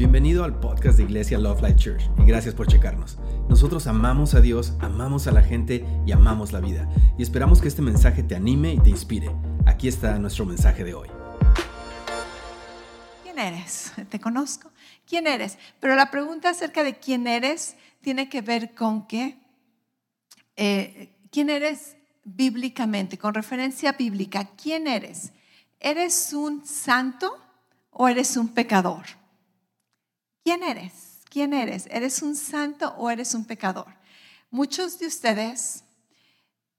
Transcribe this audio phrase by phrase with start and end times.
[0.00, 3.18] Bienvenido al podcast de Iglesia Love Life Church y gracias por checarnos.
[3.50, 6.88] Nosotros amamos a Dios, amamos a la gente y amamos la vida.
[7.18, 9.30] Y esperamos que este mensaje te anime y te inspire.
[9.66, 11.08] Aquí está nuestro mensaje de hoy.
[13.22, 13.92] ¿Quién eres?
[14.08, 14.70] ¿Te conozco?
[15.06, 15.58] ¿Quién eres?
[15.80, 19.36] Pero la pregunta acerca de quién eres tiene que ver con qué.
[20.56, 23.18] Eh, ¿Quién eres bíblicamente?
[23.18, 25.34] Con referencia bíblica, ¿quién eres?
[25.78, 27.36] ¿Eres un santo
[27.90, 29.19] o eres un pecador?
[30.44, 31.20] ¿Quién eres?
[31.28, 31.86] ¿Quién eres?
[31.90, 33.86] ¿Eres un santo o eres un pecador?
[34.50, 35.84] Muchos de ustedes,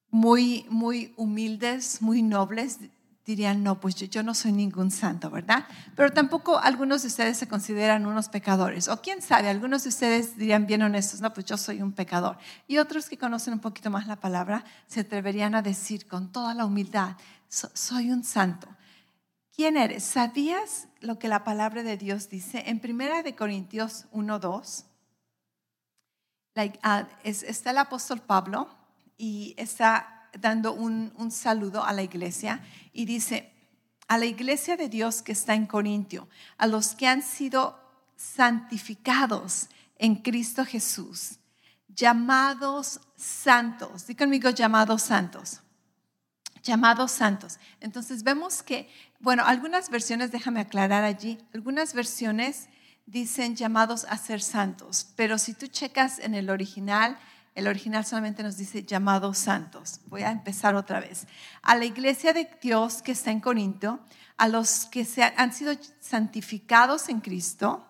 [0.09, 2.79] muy, muy humildes, muy nobles,
[3.25, 5.65] dirían, no, pues yo, no soy ningún santo, ¿verdad?
[5.95, 8.87] Pero tampoco algunos de ustedes se consideran unos pecadores.
[8.87, 12.37] O quién sabe, algunos de ustedes dirían bien honestos, no, pues yo soy un pecador.
[12.67, 16.53] Y otros que conocen un poquito más la palabra se atreverían a decir con toda
[16.53, 17.15] la humildad,
[17.48, 18.67] soy un santo.
[19.53, 20.03] ¿Quién eres?
[20.03, 22.63] ¿Sabías lo que la palabra de Dios dice?
[22.67, 24.85] En Primera de Corintios 1.2
[26.84, 28.70] ah, está el apóstol Pablo
[29.17, 33.51] y está dando un, saludo a la iglesia y dice,
[34.07, 37.77] a la iglesia de Dios que está en Corintio, a los que han sido
[38.15, 39.67] santificados
[39.98, 41.39] en Cristo Jesús,
[41.89, 44.07] llamados santos.
[44.07, 45.60] Dí conmigo llamados santos
[46.63, 47.59] llamados santos.
[47.79, 52.70] Entonces vemos que, bueno, algunas versiones, déjame aclarar allí, algunas versiones
[53.05, 57.17] dicen llamados a ser santos, pero si tú checas en el original,
[57.55, 59.99] el original solamente nos dice llamados santos.
[60.05, 61.27] Voy a empezar otra vez.
[61.62, 63.99] A la iglesia de Dios que está en Corinto,
[64.38, 67.85] a los que se han sido santificados en Cristo,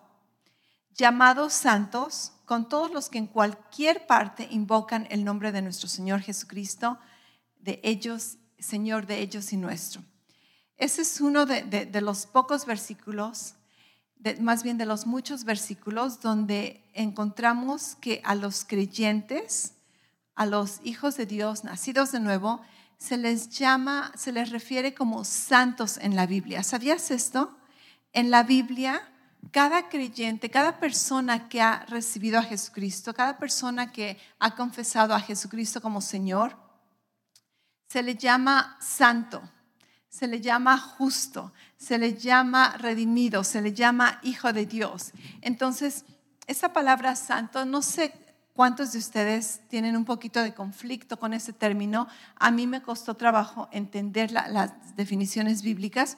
[0.94, 6.20] llamados santos, con todos los que en cualquier parte invocan el nombre de nuestro Señor
[6.20, 6.98] Jesucristo,
[7.60, 10.02] de ellos Señor de ellos y nuestro.
[10.76, 13.54] Ese es uno de, los pocos versículos,
[14.40, 19.74] más bien de los muchos versículos donde encontramos que a los creyentes,
[20.34, 22.60] a los hijos de Dios nacidos de nuevo,
[22.98, 26.62] se les llama, se les refiere como santos en la Biblia.
[26.62, 27.56] ¿Sabías esto?
[28.12, 29.02] En la Biblia,
[29.50, 35.20] cada creyente, cada persona que ha recibido a Jesucristo, cada persona que ha confesado a
[35.20, 36.56] Jesucristo como Señor,
[37.92, 39.42] se le llama santo,
[40.08, 45.12] se le llama justo, se le llama redimido, se le llama hijo de Dios.
[45.42, 46.06] Entonces,
[46.46, 48.14] esa palabra santo, no sé
[48.54, 52.08] cuántos de ustedes tienen un poquito de conflicto con ese término.
[52.36, 56.16] A mí me costó trabajo entender las definiciones bíblicas,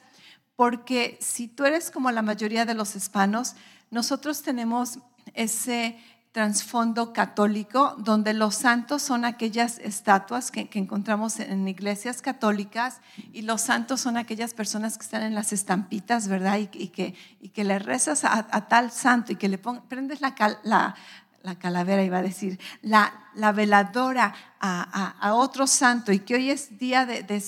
[0.54, 3.56] porque si tú eres como la mayoría de los hispanos,
[3.90, 5.00] nosotros tenemos
[5.32, 5.98] ese
[6.34, 13.00] trasfondo católico, donde los santos son aquellas estatuas que, encontramos en iglesias católicas
[13.32, 16.58] y los santos son aquellas personas que están en las estampitas, ¿verdad?
[16.58, 20.34] Y, que, y que le rezas a, tal santo y que le prendes la,
[20.64, 26.80] la, calavera, iba a decir, la, la veladora a, otro santo y que hoy es
[26.80, 27.40] día de, de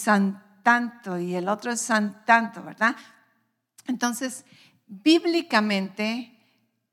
[1.21, 2.95] y el otro es San Tanto, ¿verdad?
[3.89, 4.45] Entonces,
[4.87, 6.36] bíblicamente,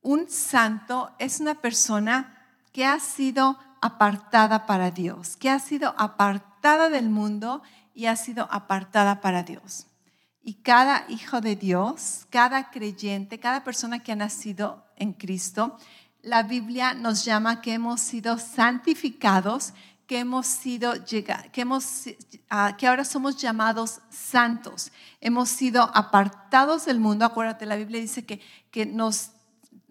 [0.04, 2.38] un santo es una persona
[2.72, 7.64] que ha sido apartada para Dios, que ha sido apartada del mundo
[7.96, 9.88] y ha sido apartada para Dios.
[10.44, 15.78] Y cada hijo de Dios, cada creyente, cada persona que ha nacido en Cristo,
[16.22, 19.74] la Biblia nos llama que hemos sido santificados,
[20.08, 22.10] que hemos sido que hemos
[22.50, 24.92] ah, que ahora somos llamados santos.
[25.22, 27.26] Hemos sido apartados del mundo.
[27.26, 29.32] Acuérdate, la Biblia dice que, que nos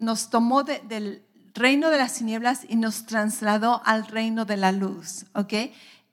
[0.03, 5.25] nos tomó del reino de las tinieblas y nos trasladó al reino de la luz.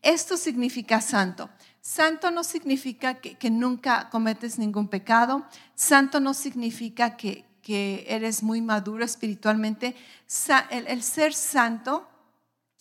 [0.03, 1.51] Esto significa santo.
[1.83, 5.45] Santo no significa que, nunca cometes ningún pecado.
[5.75, 7.47] Santo no significa que,
[8.09, 9.95] eres muy maduro espiritualmente.
[10.71, 12.09] el ser santo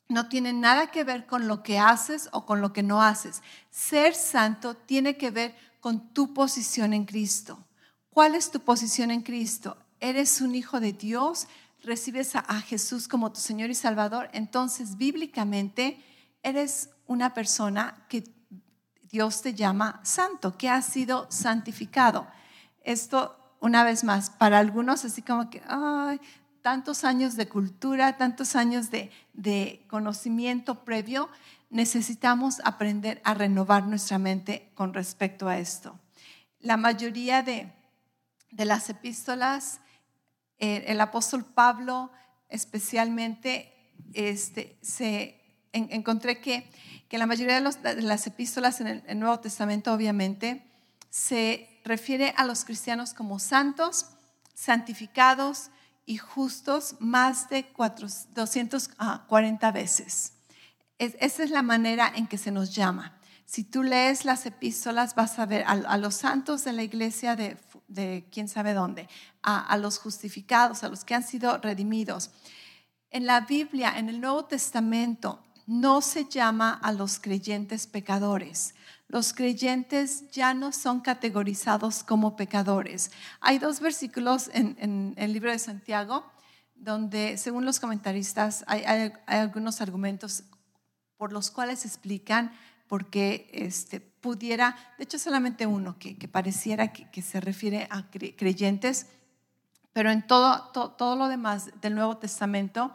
[0.08, 3.44] no tiene nada que ver con lo que haces o con lo que no haces.
[3.70, 7.64] Ser santo tiene que ver con tu posición en Cristo.
[8.10, 9.78] ¿Cuál es tu posición en Cristo?
[10.00, 11.48] Eres un hijo de Dios,
[11.84, 16.04] recibes a, Jesús como tu Señor y Salvador, entonces bíblicamente
[16.44, 18.24] eres una persona que
[19.10, 22.28] Dios te llama santo, que ha sido santificado.
[22.84, 26.20] Esto, una vez más, para algunos así como que, ay,
[26.62, 31.30] tantos años de cultura, tantos años de, de conocimiento previo,
[31.70, 35.98] necesitamos aprender a renovar nuestra mente con respecto a esto.
[36.60, 37.72] La mayoría de,
[38.52, 39.80] de las epístolas
[40.60, 42.12] eh, el apóstol Pablo
[42.50, 43.74] especialmente,
[44.14, 45.40] este, se,
[45.72, 46.70] encontré que,
[47.08, 50.64] que, la mayoría de, las epístolas en el, Nuevo Testamento obviamente
[51.10, 54.08] se refiere a los cristianos como santos,
[54.54, 55.72] santificados,
[56.10, 57.68] y justos más de
[58.34, 60.34] 240 veces.
[60.98, 63.20] esa es la manera en que se nos llama.
[63.46, 67.56] Si tú lees las epístolas, vas a ver a, los santos de la iglesia de,
[68.32, 69.08] quién sabe dónde,
[69.42, 72.32] a, los justificados, a los que han sido redimidos.
[73.10, 78.76] En la Biblia, en el Nuevo Testamento, no se llama a los creyentes pecadores.
[79.08, 83.12] Los creyentes ya no son categorizados como pecadores.
[83.40, 86.26] Hay dos versículos en, el libro de Santiago
[86.76, 90.44] donde, según los comentaristas, hay, algunos argumentos
[91.18, 92.52] por los cuales explican
[92.88, 99.08] porque este, pudiera, de hecho solamente uno que, pareciera que, se refiere a creyentes,
[99.94, 102.94] pero en todo, todo lo demás del Nuevo Testamento,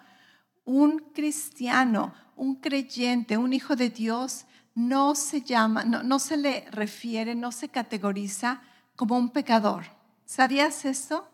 [0.64, 6.66] un cristiano, un creyente, un hijo de Dios, no se llama, no, no se le
[6.70, 8.62] refiere, no se categoriza
[8.96, 9.84] como un pecador.
[10.24, 11.30] ¿Sabías esto?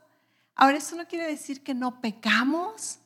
[0.54, 2.98] Ahora, eso no quiere decir que no pecamos.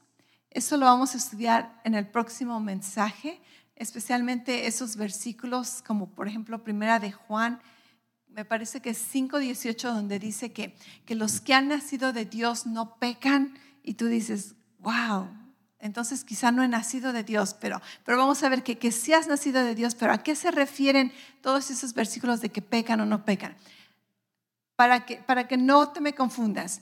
[0.50, 3.40] Eso lo vamos a estudiar en el próximo mensaje,
[3.76, 7.60] especialmente esos versículos como por ejemplo Primera de Juan,
[8.28, 10.74] me parece que es 5.18 donde dice que,
[11.06, 15.28] que los que han nacido de Dios no pecan y tú dices, wow,
[15.78, 19.12] entonces quizá no he nacido de Dios, pero, pero vamos a ver que, que sí
[19.12, 21.12] has nacido de Dios, pero ¿a qué se refieren
[21.42, 23.56] todos esos versículos de que pecan o no pecan?
[24.76, 26.80] Para que, para que no te me confundas,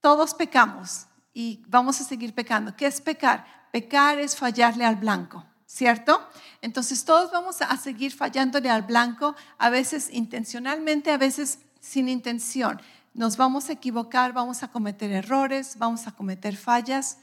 [0.00, 2.74] todos pecamos y vamos a seguir pecando.
[2.74, 3.46] ¿Qué es pecar?
[3.70, 5.44] Pecar es fallarle al blanco.
[5.66, 6.20] ¿Cierto?
[6.62, 12.80] Entonces todos vamos a seguir fallándole al blanco, a veces intencionalmente, a veces sin intención.
[13.14, 17.18] Nos vamos a equivocar, vamos a cometer errores, vamos a cometer fallas.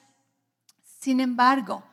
[0.99, 1.83] Sin embargo,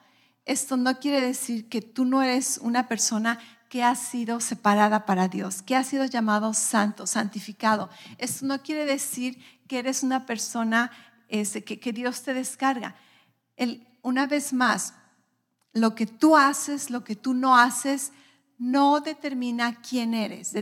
[0.44, 3.38] esto no quiere decir que tú no eres una persona
[3.68, 7.88] que ha sido separada para Dios, que ha sido llamado santo, santificado.
[8.18, 9.38] Esto no quiere decir
[9.68, 10.90] que eres una persona
[11.28, 12.96] este, que, Dios te descarga.
[14.02, 14.94] una vez más,
[15.72, 18.12] lo que tú haces, lo que tú no haces,
[18.58, 20.52] no determina quién eres.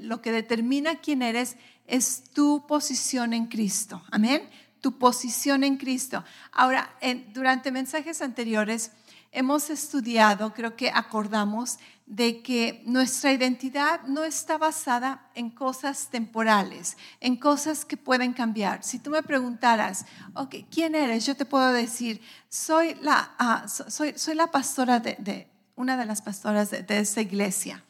[0.00, 1.56] lo que determina quién eres
[1.86, 4.02] es tu posición en Cristo.
[4.10, 4.48] Amén.
[4.80, 6.24] Tu posición en Cristo.
[6.52, 6.96] Ahora,
[7.32, 8.92] durante mensajes anteriores
[9.32, 16.96] hemos estudiado, creo que acordamos, de que nuestra identidad no está basada en cosas temporales,
[17.18, 18.84] en cosas que pueden cambiar.
[18.84, 21.26] Si tú me preguntaras, okay, ¿quién eres?
[21.26, 26.22] Yo te puedo decir, soy la, ah, soy, soy, la pastora de, una de las
[26.22, 27.84] pastoras de, de esta iglesia.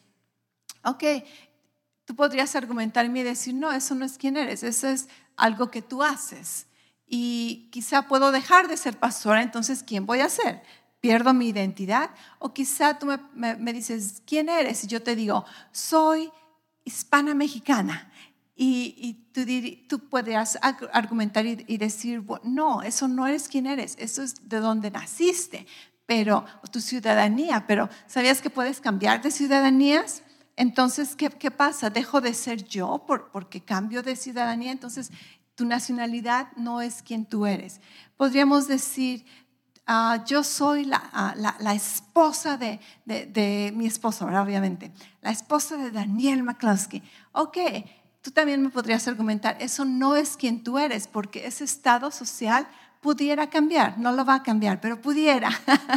[0.83, 1.03] Ok,
[2.03, 5.83] tú podrías argumentarme y decir, no, eso no es quién eres, eso es algo que
[5.83, 6.65] tú haces.
[7.05, 10.63] Y quizá puedo dejar de ser pastora, entonces, ¿quién voy a ser?
[11.07, 12.09] Pierdo mi identidad.
[12.37, 14.83] O quizá tú me, dices, ¿quién eres?
[14.83, 16.29] Y yo te digo, soy
[16.83, 18.11] hispana mexicana.
[18.57, 19.41] Y, tú,
[19.87, 20.57] tú, podrías
[20.91, 25.67] argumentar y, decir, no, eso no eres quién eres, eso es de donde naciste,
[26.07, 30.23] pero tu ciudadanía, pero ¿sabías que puedes cambiar de ciudadanías?
[30.55, 31.91] Entonces, ¿qué, qué pasa?
[31.91, 34.71] ¿Dejo de ser yo por, porque cambio de ciudadanía?
[34.71, 35.11] Entonces,
[35.53, 37.79] tu nacionalidad no es quien tú eres.
[38.17, 39.23] Podríamos decir,
[39.89, 44.91] Ah, yo soy ah, la, la, esposa de, de, mi esposo, obviamente,
[45.21, 47.01] la esposa de Daniel McCluskey.
[47.31, 47.57] Ok,
[48.19, 52.67] tú también me podrías argumentar, eso no es quien tú eres, porque ese estado social
[52.99, 55.51] pudiera cambiar, no lo va a cambiar, pero pudiera.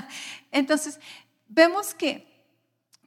[0.52, 1.00] Entonces,
[1.49, 2.47] vemos que,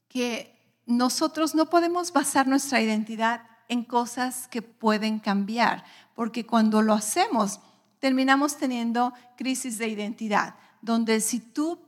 [0.09, 0.53] que
[0.85, 7.61] nosotros no podemos basar nuestra identidad en cosas que pueden cambiar, porque cuando lo hacemos,
[7.99, 11.79] terminamos teniendo crisis de identidad donde si tú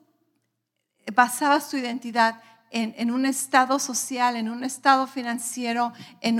[1.14, 6.40] basabas tu identidad en, un estado social, en un estado financiero, en,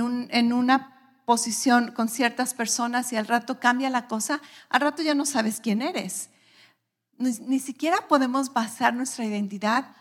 [0.52, 5.24] una posición con ciertas personas y al rato cambia la cosa, al rato ya no
[5.24, 6.30] sabes quién eres.
[7.18, 9.94] Ni, siquiera podemos basar nuestra identidad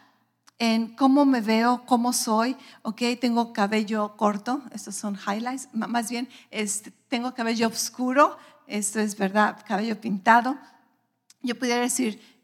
[0.57, 6.29] en cómo me veo, cómo soy, ok, tengo cabello corto, estos son highlights, más bien
[6.51, 10.57] este, tengo cabello oscuro, esto es verdad, cabello pintado.
[11.41, 12.34] Yo pudiera decir,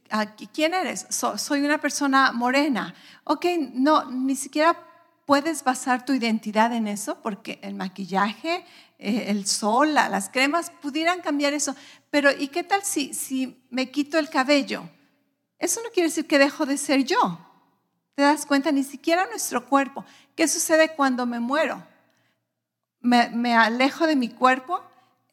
[0.53, 1.07] ¿quién eres?
[1.09, 2.93] soy una persona morena.
[3.23, 4.77] Ok, no, ni siquiera
[5.25, 8.65] puedes basar tu identidad en eso porque el maquillaje,
[8.99, 11.75] eh, el sol, las cremas pudieran cambiar eso.
[12.09, 14.83] Pero ¿y qué tal si, si me quito el cabello?
[15.57, 17.39] Eso no quiere decir que dejo de ser yo.
[18.15, 18.71] ¿Te das cuenta?
[18.71, 20.03] Ni siquiera nuestro cuerpo.
[20.35, 21.81] ¿Qué sucede cuando me muero?
[22.99, 24.81] Me, me alejo de mi cuerpo.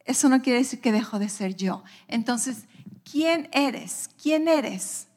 [0.05, 1.83] Eso no quiere decir que dejo de ser yo.
[2.07, 2.65] Entonces,
[3.11, 5.09] quién eres, quién eres.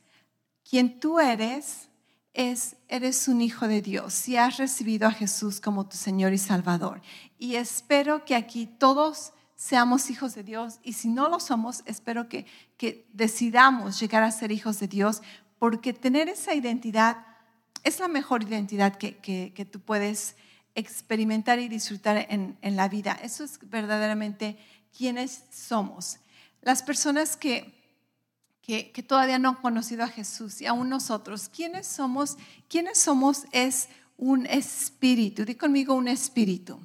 [0.69, 1.89] Quien tú eres
[2.33, 6.37] es, eres un hijo de Dios, si has recibido a Jesús como tu Señor y
[6.37, 7.01] Salvador.
[7.37, 12.29] Y espero que aquí todos seamos hijos de Dios y si no lo somos, espero
[12.29, 12.45] que,
[12.77, 15.21] que decidamos llegar a ser hijos de Dios,
[15.59, 17.25] porque tener esa identidad
[17.83, 20.35] es la mejor identidad que, que, tú puedes
[20.75, 23.19] experimentar y disfrutar en, en, la vida.
[23.21, 24.57] Eso es verdaderamente
[24.95, 26.19] quienes somos.
[26.61, 27.80] Las personas que,
[28.61, 32.37] que, todavía no han conocido a Jesús y aún nosotros, ¿quiénes somos?
[32.69, 33.45] ¿Quiénes somos?
[33.51, 35.45] Es un espíritu.
[35.45, 36.79] Di conmigo un espíritu.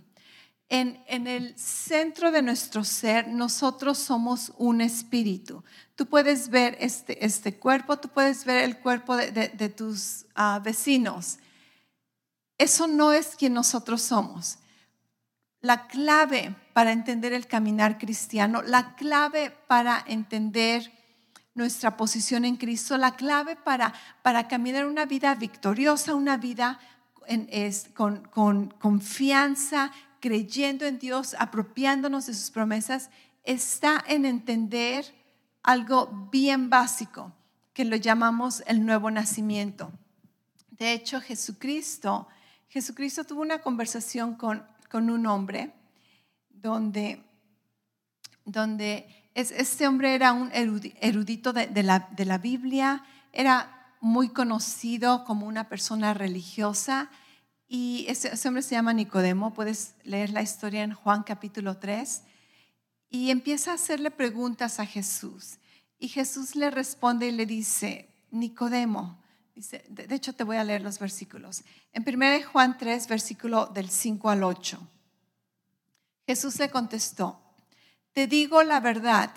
[0.69, 5.63] En, en, el centro de nuestro ser, nosotros somos un espíritu.
[5.95, 10.61] Tú puedes ver este, este cuerpo, tú puedes ver el cuerpo de, de, tus uh,
[10.61, 11.39] vecinos.
[12.59, 14.59] Eso no es quien nosotros somos.
[15.61, 20.96] La clave para entender el caminar cristiano, la clave para entender
[21.57, 26.79] nuestra posición en Cristo, la clave para, para caminar una vida victoriosa, una vida
[27.95, 33.11] con confianza, creyendo en Dios, apropiándonos de sus promesas,
[33.43, 35.13] está en entender
[35.63, 37.33] algo bien básico
[37.73, 39.93] que lo llamamos el nuevo nacimiento.
[40.71, 42.29] De hecho, Jesucristo,
[42.69, 45.73] Jesucristo tuvo una conversación con, con un hombre
[46.51, 47.23] donde,
[48.45, 55.47] donde este hombre era un erudito de, la, de la Biblia, era muy conocido como
[55.47, 57.11] una persona religiosa
[57.69, 62.23] y ese, hombre se llama Nicodemo, puedes leer la historia en Juan capítulo 3,
[63.11, 65.59] y empieza a hacerle preguntas a Jesús.
[65.99, 69.21] Y Jesús le responde y le dice, Nicodemo,
[69.55, 71.65] dice, de, hecho te voy a leer los versículos.
[71.93, 74.79] En 1 Juan 3, versículo del 5 al 8.
[76.27, 77.41] Jesús le contestó,
[78.17, 79.31] te digo la verdad,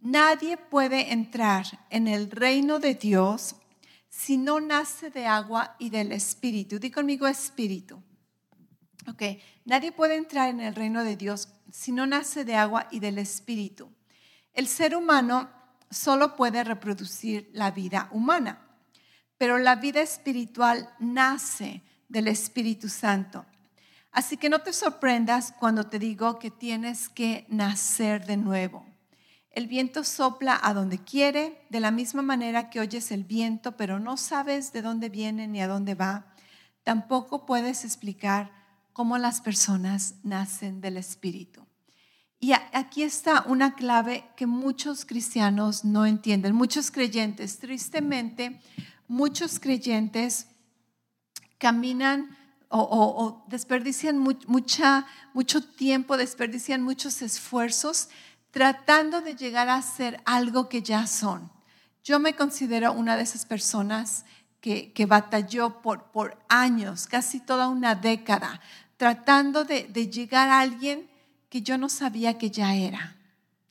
[0.00, 3.56] nadie puede entrar en el reino de Dios
[4.08, 6.78] si no nace de agua y del espíritu.
[6.78, 8.00] Di conmigo espíritu.
[9.08, 9.22] Ok,
[9.64, 13.18] nadie puede entrar en el reino de Dios si no nace de agua y del
[13.18, 13.90] espíritu.
[14.52, 15.50] El ser humano
[15.90, 18.64] solo puede reproducir la vida humana,
[19.38, 23.44] pero la vida espiritual nace del Espíritu Santo.
[24.14, 28.86] Así que no te sorprendas cuando te digo que tienes que nacer de nuevo.
[29.50, 33.98] El viento sopla a donde quiere, de la misma manera que oyes el viento, pero
[33.98, 36.32] no sabes de dónde viene ni a dónde va.
[36.84, 38.52] Tampoco puedes explicar
[38.92, 41.66] cómo las personas nacen del Espíritu.
[42.38, 47.58] Y aquí está una clave que muchos cristianos no entienden, muchos creyentes.
[47.58, 48.60] Tristemente,
[49.08, 50.46] muchos creyentes
[51.58, 52.36] caminan
[52.76, 58.08] o, desperdician mucha, mucho tiempo, desperdician muchos esfuerzos
[58.50, 61.50] tratando de llegar a ser algo que ya son.
[62.02, 64.24] Yo me considero una de esas personas
[64.60, 68.60] que, batalló por, por años, casi toda una década,
[68.96, 71.08] tratando de llegar a alguien
[71.50, 73.16] que yo no sabía que ya era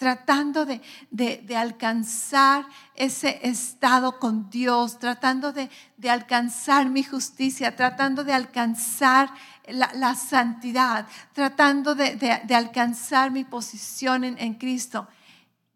[0.04, 0.82] tratando de,
[1.12, 9.30] de, alcanzar ese estado con Dios, tratando de, de alcanzar mi justicia, tratando de alcanzar
[9.66, 15.08] la, santidad, tratando de, alcanzar mi posición en, Cristo.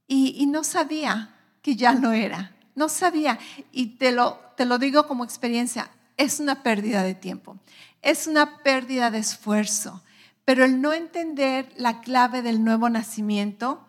[0.10, 3.40] Y, y, no sabía que ya no era, no sabía.
[3.72, 7.56] Y te lo, te lo digo como experiencia, es una pérdida de tiempo,
[8.02, 10.04] es una pérdida de esfuerzo.
[10.44, 13.87] Pero el no entender la clave del nuevo nacimiento,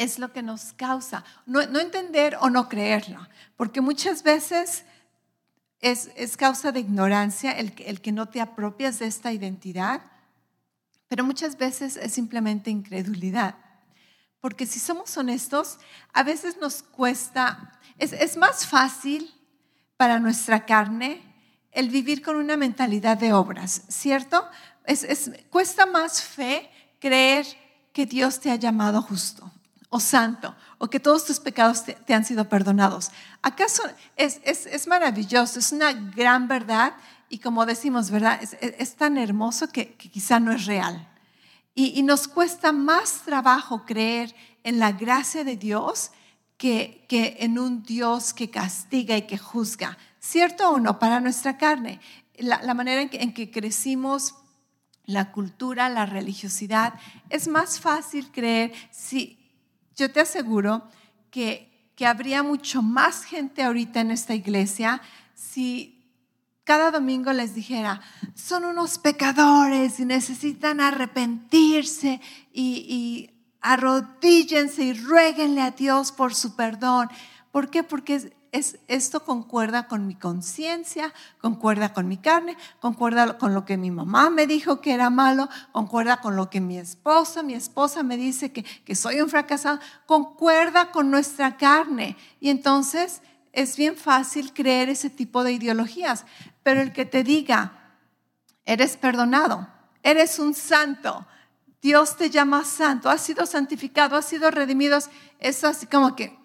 [0.00, 1.24] es lo que nos causa.
[1.44, 4.84] No, entender o no creerlo, porque muchas veces
[5.80, 10.00] es, causa de ignorancia el, el que no te apropias de esta identidad,
[11.06, 13.56] pero muchas veces es simplemente incredulidad.
[14.40, 15.78] Porque si somos honestos,
[16.14, 19.30] a veces nos cuesta, es, más fácil
[19.98, 21.20] para nuestra carne
[21.72, 24.48] el vivir con una mentalidad de obras, ¿cierto?
[24.86, 27.44] Es, cuesta más fe creer
[27.92, 29.52] que Dios te ha llamado justo
[29.90, 33.10] o santo, o que todos tus pecados te, han sido perdonados.
[33.42, 33.82] ¿Acaso
[34.16, 36.94] es, es, maravilloso, es una gran verdad?
[37.28, 38.40] Y como decimos, ¿verdad?
[38.60, 41.08] Es, tan hermoso que, quizá no es real.
[41.74, 46.12] Y, y, nos cuesta más trabajo creer en la gracia de Dios
[46.56, 49.98] que, que en un Dios que castiga y que juzga.
[50.20, 51.00] ¿Cierto o no?
[51.00, 52.00] Para nuestra carne.
[52.38, 54.36] La, la manera en que, en que crecimos
[55.04, 56.94] la cultura, la religiosidad,
[57.28, 59.39] es más fácil creer si
[60.00, 60.88] yo te aseguro
[61.30, 65.02] que, que habría mucho más gente ahorita en esta iglesia
[65.34, 65.98] si
[66.64, 68.00] cada domingo les dijera,
[68.34, 72.20] son unos pecadores y necesitan arrepentirse
[72.52, 73.30] y, y
[73.60, 77.10] arrodíllense y ruéguenle a Dios por su perdón.
[77.52, 77.82] ¿Por qué?
[77.82, 83.76] Porque es, esto concuerda con mi conciencia, concuerda con mi carne, concuerda con lo que
[83.76, 88.02] mi mamá me dijo que era malo, concuerda con lo que mi esposa, mi esposa
[88.02, 92.16] me dice que, que soy un fracasado, concuerda con nuestra carne.
[92.40, 96.24] Y entonces es bien fácil creer ese tipo de ideologías,
[96.62, 97.96] pero el que te diga,
[98.64, 99.68] eres perdonado,
[100.02, 101.26] eres un santo,
[101.82, 104.98] Dios te llama santo, has sido santificado, has sido redimido,
[105.38, 106.38] es así como que,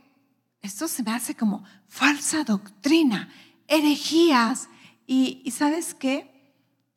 [0.65, 3.29] esto se me hace como falsa doctrina,
[3.67, 4.69] herejías.
[5.07, 6.53] Y, y sabes qué?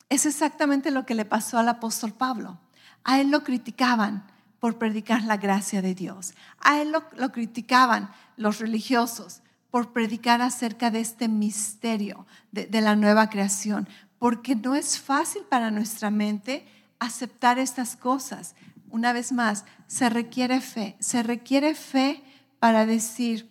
[0.09, 2.59] Es exactamente lo que le pasó al apóstol Pablo.
[3.05, 4.27] A él lo criticaban
[4.59, 6.35] por predicar la gracia de Dios.
[6.59, 12.97] A él lo, lo criticaban los religiosos por predicar acerca de este misterio de, la
[12.97, 16.67] nueva creación, porque no es fácil para nuestra mente
[16.99, 18.55] aceptar estas cosas.
[18.91, 22.23] Una vez más, se requiere fe, se requiere fe
[22.59, 23.49] para decir,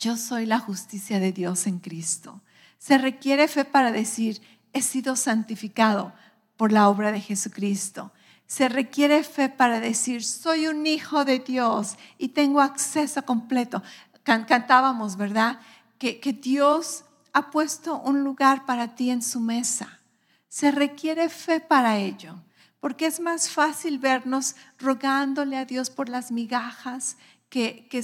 [0.00, 2.40] yo soy la justicia de Dios en Cristo.
[2.78, 4.40] Se requiere fe para decir,
[4.72, 6.12] he sido santificado
[6.56, 8.10] por la obra de Jesucristo.
[8.46, 13.82] Se requiere fe para decir, soy un hijo de Dios y tengo acceso completo
[14.22, 15.60] cantábamos, ¿verdad?
[15.98, 20.00] Que, que Dios ha puesto un lugar para ti en su mesa.
[20.48, 22.36] Se requiere fe para ello,
[22.80, 27.16] porque es más fácil vernos rogándole a Dios por las migajas
[27.50, 28.02] que, que,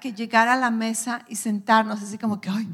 [0.00, 2.68] que llegar a la mesa y sentarnos así como que, ay,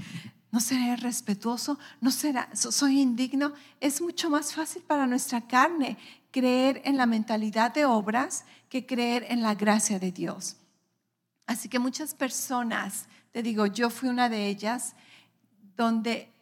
[0.51, 3.53] no seré respetuoso, no será, soy indigno.
[3.79, 5.99] Es mucho más fácil para nuestra carne
[6.31, 10.57] creer en la mentalidad de obras que creer en la gracia de Dios.
[11.47, 14.95] Así que muchas personas, te digo, yo fui una de ellas,
[15.77, 16.33] donde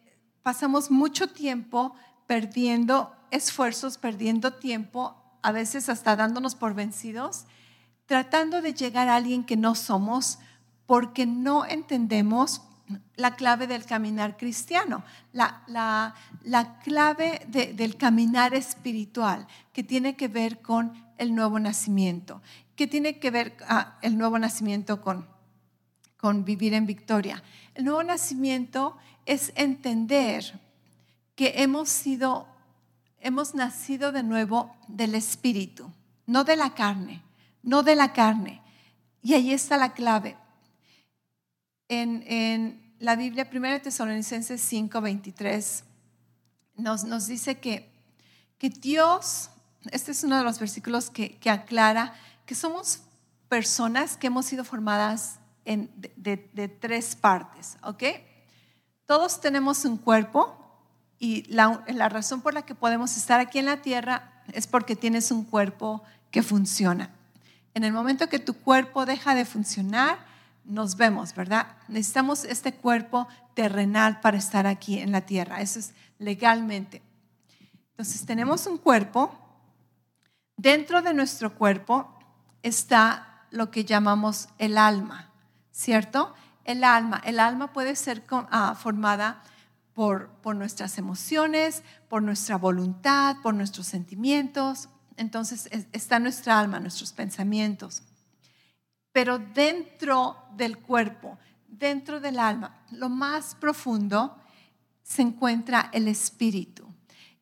[0.41, 1.93] pasamos mucho tiempo
[2.25, 7.45] perdiendo esfuerzos, perdiendo tiempo, a veces hasta dándonos por vencidos,
[8.05, 10.39] tratando de llegar a alguien que no somos
[10.85, 12.61] porque no entendemos
[13.15, 20.61] la clave del caminar cristiano, la, la, clave del caminar espiritual, que tiene que ver
[20.61, 22.41] con el nuevo nacimiento.
[22.75, 25.25] ¿Qué tiene que ver ah, el nuevo nacimiento con,
[26.17, 27.41] con vivir en victoria?
[27.73, 30.59] El nuevo nacimiento es entender
[31.35, 32.47] que hemos sido,
[33.19, 35.91] hemos nacido de nuevo del Espíritu,
[36.27, 37.23] no de la carne,
[37.65, 38.61] no de la carne.
[39.21, 40.37] Y ahí está la clave.
[41.89, 45.83] En, en la Biblia, 1 Tesalonicenses 5, 23,
[46.75, 47.91] nos, nos dice que,
[48.57, 49.49] que Dios,
[49.91, 52.13] este es uno de los versículos que, que aclara
[52.45, 53.01] que somos
[53.49, 58.03] personas que hemos sido formadas en, de, tres partes, ¿ok?
[59.05, 60.55] Todos tenemos un cuerpo
[61.17, 64.95] y la, la razón por la que podemos estar aquí en la tierra es porque
[64.95, 67.14] tienes un cuerpo que funciona.
[67.75, 70.17] En el momento que tu cuerpo deja de funcionar,
[70.63, 71.67] nos vemos, ¿verdad?
[71.89, 75.59] Necesitamos este cuerpo terrenal para estar aquí en la tierra.
[75.59, 77.03] Eso es legalmente.
[77.91, 79.37] Entonces tenemos un cuerpo.
[80.55, 82.17] Dentro de nuestro cuerpo
[82.63, 85.31] está lo que llamamos el alma,
[85.71, 86.33] ¿cierto?
[86.63, 87.21] El alma.
[87.25, 89.43] El alma puede ser ah, formada
[89.93, 94.87] por, por nuestras emociones, por nuestra voluntad, por nuestros sentimientos.
[95.17, 98.03] Entonces está nuestra alma, nuestros pensamientos.
[99.11, 104.37] Pero dentro del cuerpo, dentro del alma, lo más profundo,
[105.03, 106.85] se encuentra el espíritu.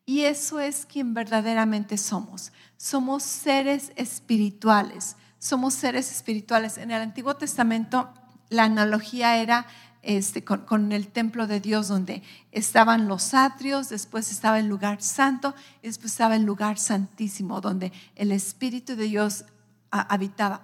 [0.06, 2.52] Y eso es quien verdaderamente somos.
[2.76, 5.16] Somos seres espirituales.
[5.38, 6.78] Somos seres espirituales.
[6.78, 8.12] En el Antiguo Testamento
[8.50, 9.66] la analogía era
[10.04, 15.54] este, con, el templo de Dios donde estaban los atrios, después estaba el lugar santo
[15.82, 19.44] y después estaba el lugar santísimo donde el Espíritu de Dios
[19.90, 20.62] habitaba.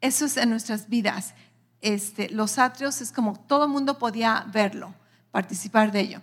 [0.00, 1.34] Eso es en nuestras vidas.
[1.80, 4.94] Este, los atrios es como todo el mundo podía verlo,
[5.30, 6.22] participar de ello.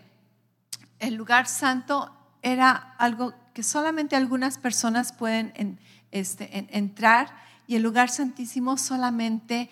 [0.99, 5.79] El lugar santo era algo que solamente algunas personas pueden
[6.11, 7.35] este, entrar
[7.67, 9.69] y el lugar santísimo solamente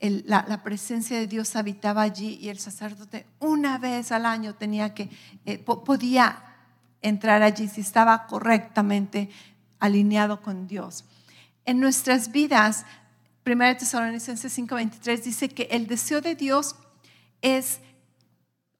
[0.00, 5.10] la, presencia de Dios habitaba allí y el sacerdote una vez al año tenía que,
[5.44, 6.42] eh, podía
[7.02, 9.28] entrar allí si estaba correctamente
[9.80, 11.04] alineado con Dios.
[11.64, 12.84] En nuestras vidas,
[13.44, 16.76] 1 Tesalonicenses 5:23 dice que el deseo de Dios
[17.42, 17.80] es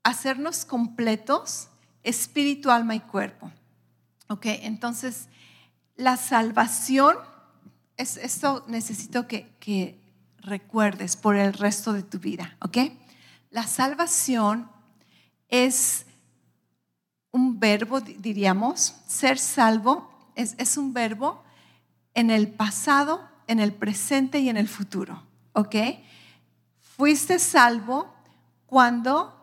[0.02, 1.68] hacernos completos
[2.02, 3.50] espíritu, alma y cuerpo.
[4.28, 5.28] Ok, entonces
[5.96, 7.16] la salvación,
[7.96, 9.98] es, esto necesito que, que
[10.48, 12.56] recuerdes por el resto de tu vida.
[12.60, 12.78] Ok,
[13.50, 14.70] la salvación
[15.48, 16.06] es
[17.30, 21.42] un verbo, diríamos, ser salvo es, es, un verbo
[22.14, 25.22] en el pasado, en el presente y en el futuro.
[25.52, 25.74] ¿Ok?
[26.80, 28.12] Fuiste salvo
[28.66, 29.34] cuando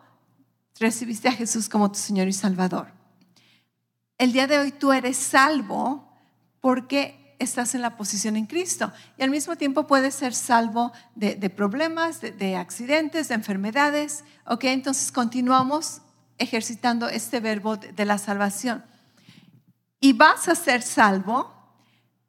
[0.78, 2.88] recibiste a Jesús como tu Señor y Salvador.
[4.18, 6.08] El día de hoy tú eres salvo
[6.60, 11.50] porque estás en la posición en Cristo y al mismo tiempo puedes ser salvo de,
[11.50, 14.24] problemas, de, accidentes, de enfermedades.
[14.46, 14.64] ¿Ok?
[14.64, 16.02] Entonces continuamos
[16.38, 18.84] ejercitando este verbo de, de la salvación.
[20.00, 21.52] Y vas a ser salvo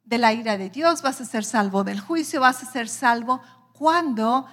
[0.04, 3.42] de la ira de Dios, vas a ser salvo del juicio, vas a ser salvo
[3.74, 4.46] cuando,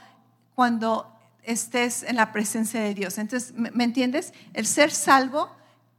[0.54, 1.12] cuando
[1.44, 3.18] estés en la presencia de Dios.
[3.18, 4.34] Entonces, ¿me entiendes?
[4.54, 5.50] El ser salvo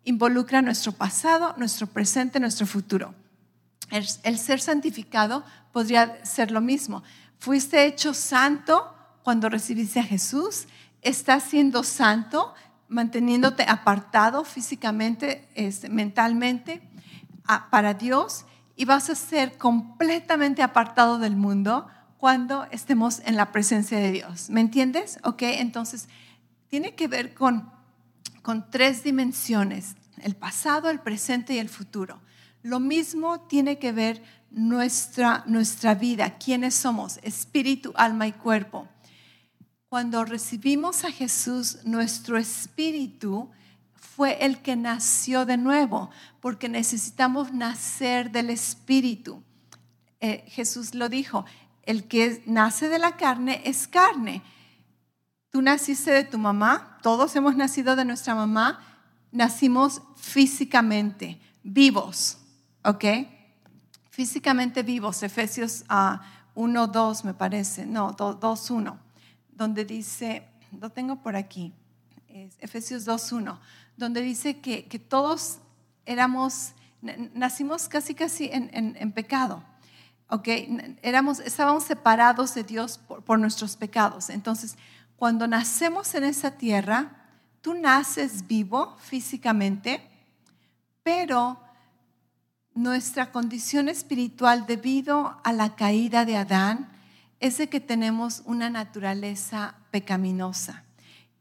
[0.04, 3.14] involucra nuestro pasado, nuestro presente, nuestro futuro.
[3.90, 7.02] El, ser santificado podría ser lo mismo.
[7.38, 10.66] Fuiste hecho santo cuando recibiste a Jesús,
[11.02, 12.54] estás siendo santo,
[12.88, 16.82] manteniéndote apartado físicamente, este, mentalmente
[17.70, 18.44] para Dios
[18.76, 24.50] y vas a ser completamente apartado del mundo cuando estemos en la presencia de Dios.
[24.50, 25.18] ¿Me entiendes?
[25.22, 26.08] Ok, entonces
[26.68, 27.70] tiene que ver con,
[28.42, 32.20] con tres dimensiones, el pasado, el presente y el futuro.
[32.66, 38.88] Lo mismo tiene que ver nuestra, nuestra vida, quiénes somos, espíritu, alma y cuerpo.
[39.88, 43.48] Cuando recibimos a Jesús, nuestro espíritu
[43.94, 49.44] fue el que nació de nuevo, porque necesitamos nacer del espíritu.
[50.18, 51.44] Eh, Jesús lo dijo,
[51.84, 54.42] el que nace de la carne es carne.
[55.50, 58.80] Tú naciste de tu mamá, todos hemos nacido de nuestra mamá,
[59.30, 62.40] nacimos físicamente, vivos,
[62.86, 63.04] ¿ok?
[64.10, 66.22] Físicamente vivos, Efesios 1, ah,
[66.54, 68.98] 2 me parece, no, 2, 1,
[69.50, 70.48] donde dice,
[70.80, 71.74] lo tengo por aquí,
[72.58, 73.60] Efesios 2, 1,
[73.96, 75.58] donde dice que, todos
[76.06, 76.72] éramos,
[77.34, 79.62] nacimos casi casi en pecado
[80.28, 84.28] Okay, Éramos, estábamos separados de Dios por, nuestros pecados.
[84.28, 84.76] Entonces,
[85.14, 87.28] cuando nacemos en esa tierra,
[87.60, 90.02] tú naces vivo físicamente,
[91.04, 91.60] pero
[92.76, 96.88] nuestra condición espiritual debido a la caída de Adán
[97.40, 100.84] es de que tenemos una naturaleza pecaminosa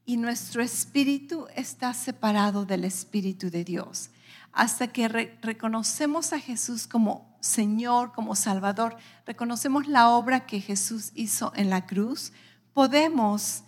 [0.06, 4.12] y nuestro espíritu está separado del espíritu de Dios.
[4.54, 5.10] Hasta que
[5.41, 8.95] reconocemos a Jesús como Señor, como Salvador,
[9.26, 12.32] reconocemos la obra que Jesús hizo en la cruz,
[12.74, 13.63] podemos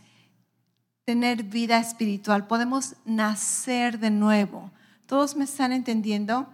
[1.03, 4.71] tener vida espiritual, podemos nacer de nuevo.
[5.05, 6.47] ¿Todos me están entendiendo?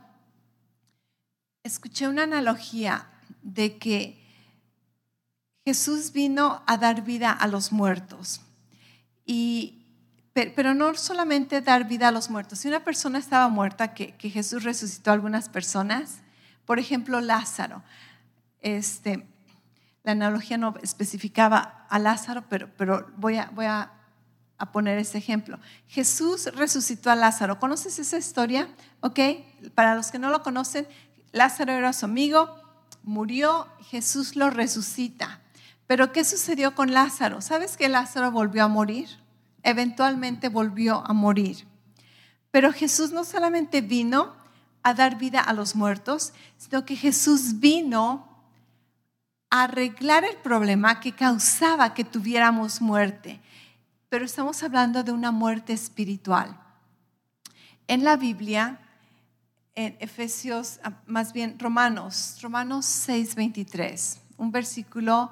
[1.64, 3.08] Escuché una analogía
[3.42, 4.22] de que
[5.66, 8.42] Jesús vino a dar vida a los muertos.
[9.26, 9.86] Y,
[10.34, 12.60] pero no solamente dar vida a los muertos.
[12.60, 16.20] Si una persona estaba muerta, que, Jesús resucitó a algunas personas,
[16.66, 17.82] por ejemplo, Lázaro.
[18.60, 19.26] Este,
[20.04, 23.92] la analogía no especificaba a Lázaro, pero, pero voy, a, voy a,
[24.74, 25.60] poner ese ejemplo.
[25.88, 27.60] Jesús resucitó a Lázaro.
[27.60, 28.70] ¿Conoces esa historia?
[29.02, 29.20] ¿Ok?
[29.76, 30.88] Para los que no lo conocen,
[31.34, 32.56] Lázaro era su amigo,
[33.02, 35.42] murió, Jesús lo resucita.
[35.88, 37.42] Pero ¿qué sucedió con Lázaro?
[37.42, 39.10] ¿Sabes que Lázaro volvió a morir?
[39.64, 41.68] Eventualmente volvió a morir.
[42.52, 44.36] Pero Jesús no solamente vino
[44.84, 48.28] a dar vida a los muertos, sino que Jesús vino
[49.50, 53.42] a arreglar el problema que causaba que tuviéramos muerte.
[54.08, 56.60] Pero estamos hablando de una muerte espiritual.
[57.88, 58.80] En la Biblia,
[59.76, 65.32] en Efesios, ah, más bien Romanos, Romanos 6:23, un versículo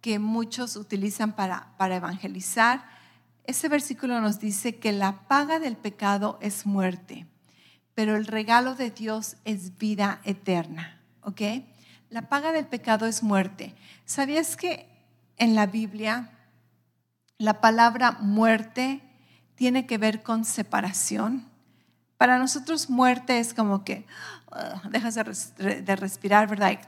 [0.00, 2.84] que muchos utilizan para, para evangelizar,
[3.44, 7.26] ese versículo nos dice que la paga del pecado es muerte
[7.96, 11.40] pero el regalo de Dios es vida eterna, ¿ok?
[12.10, 13.74] La paga del pecado es muerte.
[14.04, 14.86] ¿Sabías que
[15.38, 16.30] en la Biblia
[17.38, 19.00] la palabra muerte
[19.54, 21.48] tiene que ver con separación?
[22.16, 24.06] Para nosotros muerte es como que
[24.90, 25.14] dejas
[25.56, 26.78] de, respirar, ¿verdad?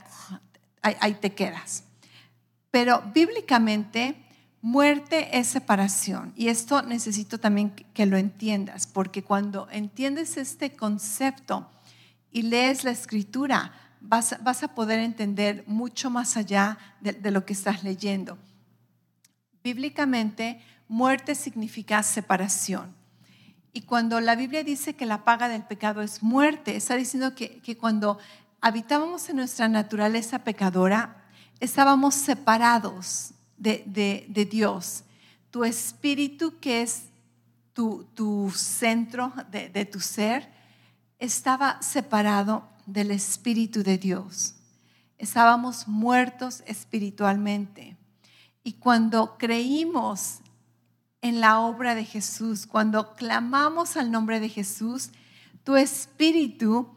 [0.82, 1.84] ahí te quedas.
[2.70, 4.16] Pero bíblicamente
[4.60, 6.32] Muerte es separación.
[6.36, 11.70] Y esto necesito también que lo entiendas, porque cuando entiendes este concepto
[12.32, 17.52] y lees la escritura, vas, a poder entender mucho más allá de, de lo que
[17.52, 18.36] estás leyendo.
[19.62, 22.97] Bíblicamente, muerte significa separación.
[23.72, 27.60] Y cuando la Biblia dice que la paga del pecado es muerte, está diciendo que,
[27.60, 28.18] que, cuando
[28.60, 31.24] habitábamos en nuestra naturaleza pecadora,
[31.60, 35.04] estábamos separados de, Dios.
[35.50, 37.04] Tu espíritu, que es
[37.72, 40.48] tu, centro de, de tu ser,
[41.18, 44.54] estaba separado del espíritu de Dios.
[45.18, 47.96] Estábamos muertos espiritualmente.
[48.62, 50.40] Y cuando creímos
[51.22, 52.66] en la obra de Jesús.
[52.66, 55.10] Cuando clamamos al nombre de Jesús,
[55.64, 56.88] tu espíritu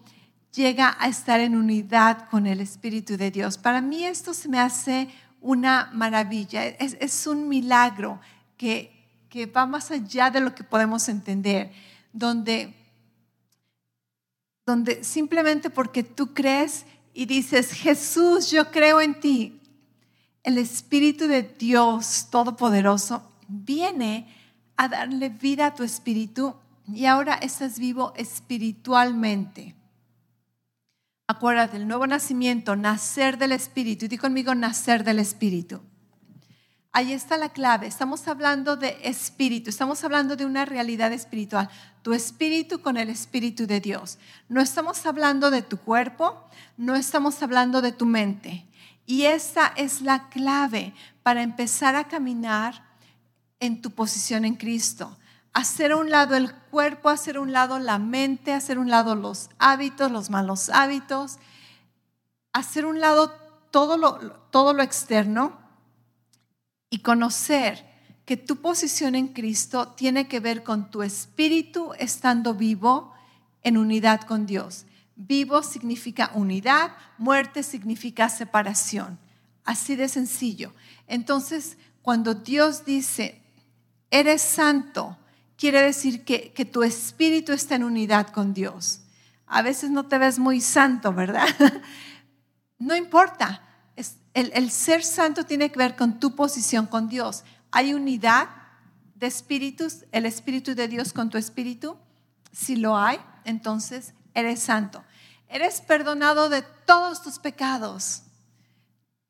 [0.53, 3.57] llega a estar en unidad con el Espíritu de Dios.
[3.57, 8.19] Para mí esto se me hace una maravilla, es, un milagro
[8.57, 11.71] que, que va más allá de lo que podemos entender,
[12.13, 12.75] donde,
[14.65, 19.60] donde simplemente porque tú crees y dices, Jesús, yo creo en ti,
[20.43, 24.27] el Espíritu de Dios Todopoderoso viene
[24.77, 26.55] a darle vida a tu espíritu
[26.87, 29.75] y ahora estás vivo espiritualmente.
[31.27, 34.05] Acuérdate, el nuevo nacimiento, nacer del Espíritu.
[34.09, 35.79] Y conmigo, nacer del Espíritu.
[36.93, 37.87] Ahí está la clave.
[37.87, 41.69] Estamos hablando de espíritu, estamos hablando de una realidad espiritual.
[42.01, 44.17] Tu espíritu con el espíritu de Dios.
[44.49, 48.65] No estamos hablando de tu cuerpo, no estamos hablando de tu mente.
[49.05, 52.90] Y esa es la clave para empezar a caminar
[53.62, 55.17] en tu posición en Cristo
[55.54, 58.89] hacer a un lado el cuerpo, hacer a un lado la mente, hacer a un
[58.89, 61.38] lado los hábitos, los malos hábitos,
[62.54, 63.32] hacer a un lado
[63.69, 65.60] todo lo, todo lo externo
[66.89, 67.89] y conocer
[68.26, 73.13] que tu posición en Cristo tiene que ver con tu espíritu estando vivo
[73.63, 74.86] en unidad con Dios.
[75.15, 79.19] Vivo significa unidad, muerte significa separación.
[79.63, 80.74] Así de sencillo.
[81.08, 83.40] Entonces, cuando Dios dice,
[84.12, 85.17] eres santo,
[85.58, 89.02] quiere decir que, tu espíritu está en unidad con Dios.
[89.47, 91.47] A veces no te ves muy santo, ¿verdad?
[92.78, 93.62] no importa.
[94.34, 97.43] el, el ser santo tiene que ver con tu posición con Dios.
[97.71, 98.50] Hay unidad
[99.15, 101.97] de espíritus, el espíritu de Dios con tu espíritu.
[102.52, 105.04] Si lo hay, entonces eres santo.
[105.47, 108.24] Eres perdonado de todos tus pecados.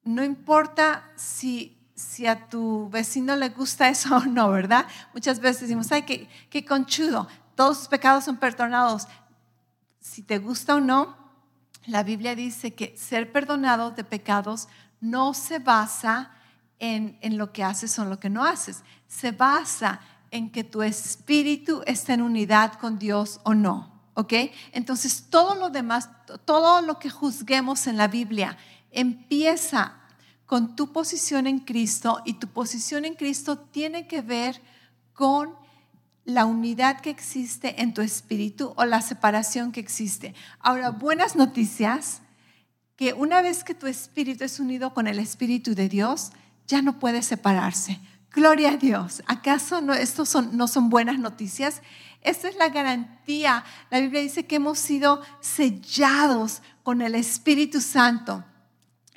[0.03, 4.85] No importa si si a tu vecino le gusta eso o no, ¿verdad?
[5.13, 9.07] Muchas veces decimos, ay, qué, qué conchudo, todos sus pecados son perdonados.
[9.99, 11.15] Si te gusta o no,
[11.85, 14.67] la Biblia dice que ser perdonado de pecados
[14.99, 16.31] no se basa
[16.79, 19.99] en, en, lo que haces o en lo que no haces, se basa
[20.31, 24.33] en que tu espíritu está en unidad con Dios o no, ¿ok?
[24.71, 26.09] Entonces todo lo demás,
[26.45, 28.57] todo lo que juzguemos en la Biblia
[28.91, 30.00] empieza
[30.51, 34.61] con tu posición en Cristo y tu posición en Cristo tiene que ver
[35.13, 35.55] con
[36.25, 40.35] la unidad que existe en tu espíritu o la separación que existe.
[40.59, 42.21] Ahora, buenas noticias,
[42.97, 46.33] que una vez que tu espíritu es unido con el espíritu de Dios,
[46.67, 48.01] ya no puede separarse.
[48.31, 49.23] Gloria a Dios.
[49.27, 51.81] ¿Acaso no, estos son, no son buenas noticias?
[52.19, 53.63] Esta es la garantía.
[53.89, 58.43] La Biblia dice que hemos sido sellados con el Espíritu Santo.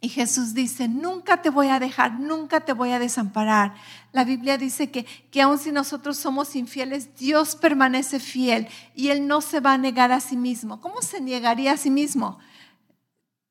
[0.04, 3.74] Y Jesús dice, nunca te voy a dejar, nunca te voy a desamparar.
[4.12, 9.26] La Biblia dice que, que aun si nosotros somos infieles, Dios permanece fiel y Él
[9.26, 10.82] no se va a negar a sí mismo.
[10.82, 12.38] ¿Cómo se negaría a sí mismo?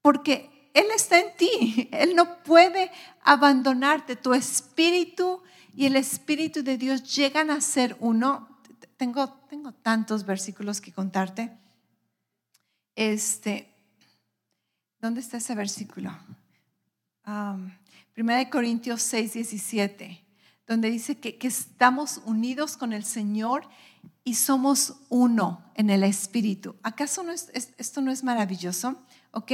[0.03, 2.91] Porque Él está en ti, Él no puede
[3.23, 4.15] abandonarte.
[4.15, 5.41] Tu espíritu
[5.75, 8.59] y el espíritu de Dios llegan a ser uno.
[8.97, 11.51] Tengo, tengo tantos versículos que contarte.
[12.95, 13.73] Este,
[15.01, 16.15] ¿Dónde está ese versículo?
[18.13, 20.23] Primera de Corintios 6, 17,
[20.67, 23.67] donde dice que, estamos unidos con el Señor
[24.23, 26.75] y somos uno en el Espíritu.
[26.83, 29.01] ¿Acaso no es, esto no es maravilloso?
[29.31, 29.51] ¿Ok?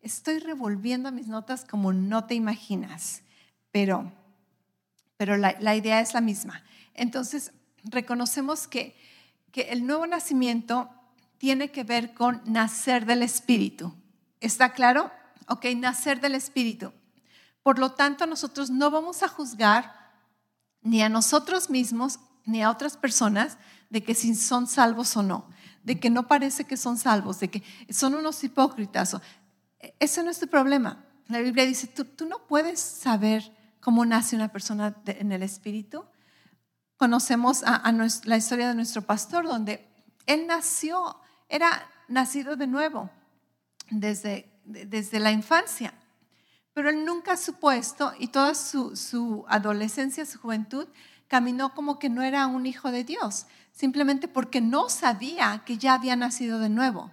[0.00, 3.22] Estoy revolviendo mis notas como no te imaginas,
[3.70, 4.10] pero,
[5.16, 6.64] pero la, la idea es la misma.
[6.94, 7.52] Entonces,
[7.84, 8.96] reconocemos que,
[9.52, 10.90] que el nuevo nacimiento
[11.36, 13.94] tiene que ver con nacer del Espíritu.
[14.40, 15.10] ¿Está claro?
[15.48, 16.92] Ok, nacer del Espíritu.
[17.62, 19.94] Por lo tanto, nosotros no vamos a juzgar
[20.80, 23.58] ni a nosotros mismos ni a otras personas
[23.90, 25.48] de que si son salvos o no,
[25.82, 29.16] de que no parece que son salvos, de que son unos hipócritas.
[29.98, 31.04] Ese no es tu problema.
[31.26, 36.04] La Biblia dice, tú, tú no puedes saber cómo nace una persona en el Espíritu.
[36.96, 37.92] Conocemos a,
[38.24, 39.86] la historia de nuestro pastor, donde
[40.26, 43.10] él nació, era nacido de nuevo
[43.90, 45.94] desde desde la infancia.
[46.72, 50.86] Pero él nunca supuesto, y toda su, su adolescencia, su juventud,
[51.26, 55.94] caminó como que no era un hijo de Dios, simplemente porque no sabía que ya
[55.94, 57.10] había nacido de nuevo.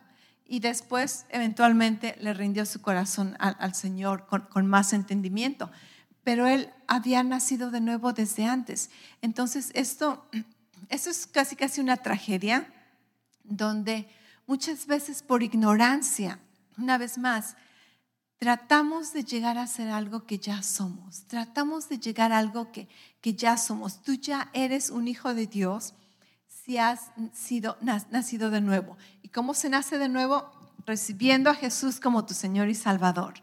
[0.48, 5.72] Y después, eventualmente, le rindió su corazón al, Señor con, con, más entendimiento.
[6.24, 8.92] Pero él había nacido de nuevo desde antes.
[9.24, 10.28] Entonces, esto,
[10.90, 12.72] esto es casi, casi una tragedia
[13.44, 14.08] donde
[14.46, 16.40] muchas veces por ignorancia
[16.78, 17.56] una vez más,
[18.38, 21.26] tratamos de llegar a ser algo que ya somos.
[21.28, 22.88] Tratamos de llegar a algo que,
[23.22, 24.02] que ya somos.
[24.02, 25.94] Tú ya eres un hijo de Dios
[26.48, 28.98] si has sido, nacido de nuevo.
[29.22, 30.52] ¿Y cómo se nace de nuevo?
[30.86, 33.36] Recibiendo a Jesús como tu Señor y Salvador.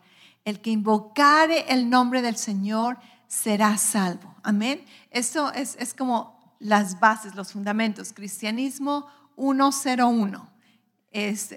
[0.44, 4.34] El que invocare el nombre del Señor será salvo.
[4.42, 4.84] Amén.
[5.10, 8.12] Eso es, es como las bases, los fundamentos.
[8.12, 10.48] Cristianismo 101.
[11.12, 11.54] Es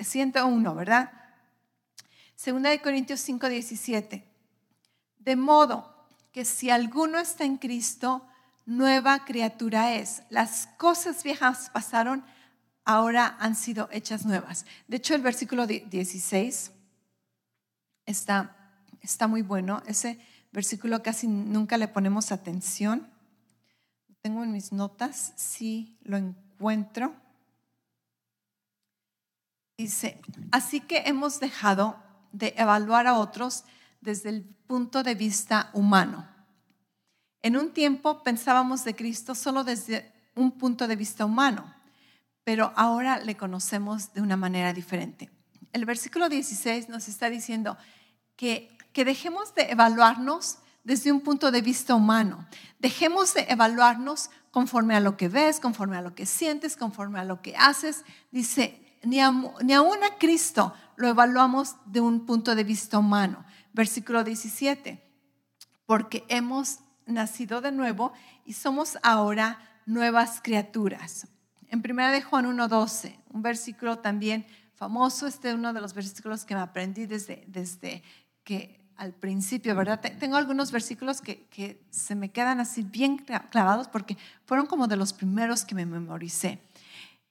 [0.00, 1.12] 101, ¿verdad?
[2.34, 4.24] Segunda de Corintios 5, 17.
[5.18, 8.26] De modo que si alguno está en Cristo,
[8.64, 10.22] nueva criatura es.
[10.30, 12.24] Las cosas viejas pasaron,
[12.84, 14.66] ahora han sido hechas nuevas.
[14.86, 16.70] De hecho, el versículo 16
[18.06, 18.56] está,
[19.00, 19.82] está muy bueno.
[19.86, 20.18] Ese
[20.52, 23.08] versículo casi nunca le ponemos atención.
[24.22, 27.14] Tengo en mis notas, si lo encuentro.
[29.78, 33.62] Dice, así que hemos dejado de evaluar a otros
[34.00, 36.28] desde el punto de vista humano.
[37.42, 41.72] En un tiempo pensábamos de Cristo solo desde un punto de vista humano,
[42.42, 45.30] pero ahora le conocemos de una manera diferente.
[45.72, 47.78] El versículo 16 nos está diciendo
[48.34, 52.48] que, que dejemos de evaluarnos desde un punto de vista humano.
[52.80, 57.24] Dejemos de evaluarnos conforme a lo que ves, conforme a lo que sientes, conforme a
[57.24, 58.04] lo que haces.
[58.32, 59.18] Dice, ni,
[59.62, 63.44] ni aún a Cristo lo evaluamos de un punto de vista humano.
[63.72, 65.02] Versículo 17,
[65.86, 68.12] porque hemos nacido de nuevo
[68.44, 71.26] y somos ahora nuevas criaturas.
[71.68, 76.44] En 1 de Juan 1.12, un versículo también famoso, este es uno de los versículos
[76.44, 78.02] que me aprendí desde, desde
[78.44, 80.00] que al principio, ¿verdad?
[80.18, 84.96] Tengo algunos versículos que, que se me quedan así bien clavados porque fueron como de
[84.96, 86.60] los primeros que me memoricé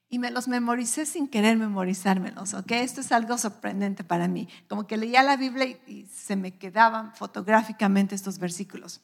[0.10, 2.72] y me los memoricé sin querer memorizármelos, ¿ok?
[2.72, 4.48] Esto es algo sorprendente para mí.
[4.70, 9.02] Como que leía la Biblia y, se me quedaban fotográficamente estos versículos.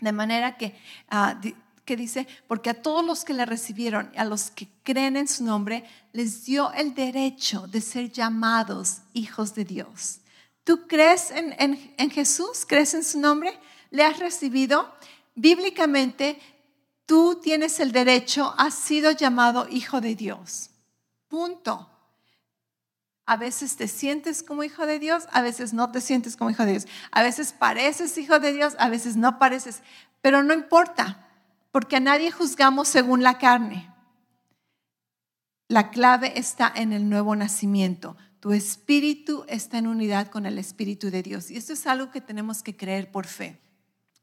[0.00, 1.40] De manera que, ah,
[1.84, 5.44] que dice, porque a todos los que le recibieron, a los que creen en su
[5.44, 10.20] nombre, les dio el derecho de ser llamados hijos de Dios.
[10.62, 12.64] ¿Tú crees en, en Jesús?
[12.66, 13.58] ¿Crees en su nombre?
[13.90, 14.94] ¿Le has recibido?
[15.34, 16.38] Bíblicamente
[17.10, 20.70] tú tienes el derecho, has sido llamado hijo de Dios.
[21.26, 21.90] Punto.
[23.26, 26.64] A veces te sientes como hijo de Dios, a veces no te sientes como hijo
[26.64, 26.86] de Dios.
[27.10, 29.82] A veces pareces hijo de Dios, a veces no pareces.
[30.20, 31.26] Pero no importa,
[31.72, 33.92] porque a nadie juzgamos según la carne.
[35.66, 38.16] La clave está en el nuevo nacimiento.
[38.38, 41.50] Tu espíritu está en unidad con el espíritu de Dios.
[41.50, 43.60] Y esto es algo que tenemos que creer por fe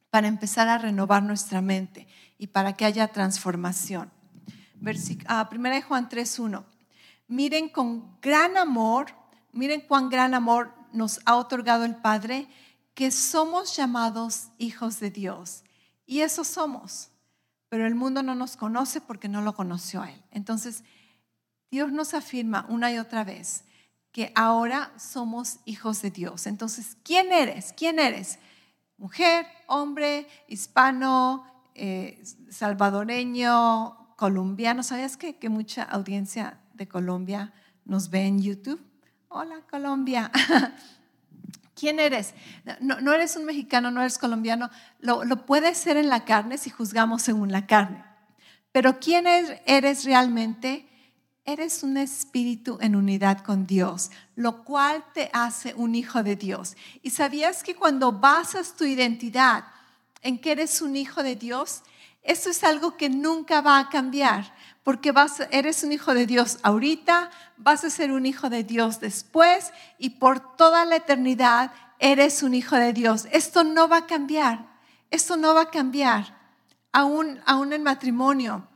[0.10, 4.12] para empezar a renovar nuestra mente y para que haya transformación.
[5.28, 6.64] Ah, primera de Juan 3.1.
[7.28, 9.08] Miren con gran amor,
[9.52, 12.48] miren cuán gran amor nos ha otorgado el Padre,
[12.94, 15.64] que somos llamados hijos de Dios.
[16.06, 17.10] Y eso somos.
[17.70, 20.24] Pero el mundo no nos conoce porque no lo conoció a Él.
[20.32, 20.84] Entonces,
[21.70, 23.66] Dios nos afirma una y otra vez
[24.12, 26.48] que ahora somos hijos de Dios.
[26.48, 27.74] Entonces, ¿quién eres?
[27.76, 28.40] ¿Quién eres?
[28.98, 31.46] Mujer, hombre, hispano,
[31.78, 34.84] eh, salvadoreño, colombiano.
[34.84, 37.54] ¿Sabías que, que mucha audiencia de Colombia
[37.86, 38.82] nos ve en YouTube?
[39.30, 40.32] Hola Colombia.
[41.76, 42.34] ¿Quién eres?
[42.82, 44.72] No, eres un mexicano, no eres colombiano.
[45.00, 48.04] Lo, lo, puedes ser en la carne si juzgamos según la carne.
[48.72, 50.88] Pero ¿quién eres realmente?
[51.46, 56.76] Eres un espíritu en unidad con Dios, lo cual te hace un hijo de Dios.
[57.04, 59.64] ¿Y sabías que cuando basas tu identidad
[60.22, 61.84] en que eres un hijo de Dios,
[62.24, 64.54] eso es algo que nunca va a cambiar,
[64.84, 69.00] porque vas, eres un hijo de Dios ahorita, vas a ser un hijo de Dios
[69.00, 73.28] después y por toda la eternidad eres un hijo de Dios.
[73.32, 74.68] Esto no va a cambiar,
[75.10, 76.38] esto no va a cambiar.
[76.92, 78.68] Aún, aún en matrimonio,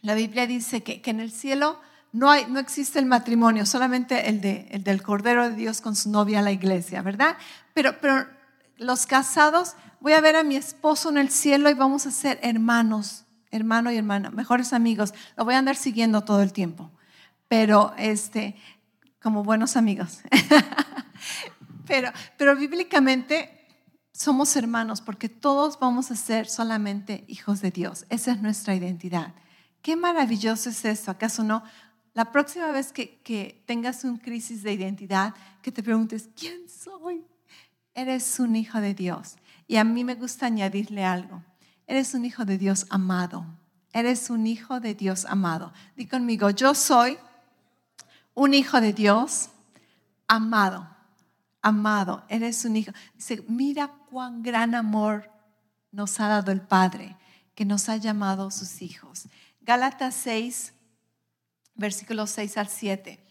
[0.00, 1.80] la Biblia dice que, que en el cielo
[2.12, 5.96] no, hay, no existe el matrimonio, solamente el, de, el del Cordero de Dios con
[5.96, 7.36] su novia, la iglesia, ¿verdad?
[7.72, 8.26] Pero, pero
[8.76, 12.40] los casados voy a ver a mi esposo en el cielo y vamos a ser
[12.42, 15.14] hermanos, hermano y hermana, mejores amigos.
[15.36, 16.90] Lo voy a andar siguiendo todo el tiempo,
[17.46, 18.56] pero este,
[19.22, 20.18] como buenos amigos.
[21.86, 23.68] pero, pero bíblicamente
[24.12, 28.04] somos hermanos porque todos vamos a ser solamente hijos de Dios.
[28.08, 29.34] Esa es nuestra identidad.
[29.82, 31.62] Qué maravilloso es esto, ¿acaso no?
[32.12, 37.24] La próxima vez que, que tengas un crisis de identidad, que te preguntes, ¿quién soy?
[37.94, 39.36] Eres un hijo de Dios.
[39.66, 41.42] Y a mí me gusta añadirle algo.
[41.86, 43.44] Eres un hijo de Dios amado.
[43.92, 45.72] Eres un hijo de Dios amado.
[45.96, 47.18] Di conmigo, yo soy
[48.34, 49.50] un hijo de Dios
[50.26, 50.88] amado.
[51.60, 52.92] amado, eres un hijo.
[53.14, 55.30] Dice, mira cuán gran amor
[55.92, 57.16] nos ha dado el Padre,
[57.54, 59.28] que nos ha llamado sus hijos.
[59.60, 60.72] Gálatas 6,
[61.74, 63.24] versículos 6 al 7.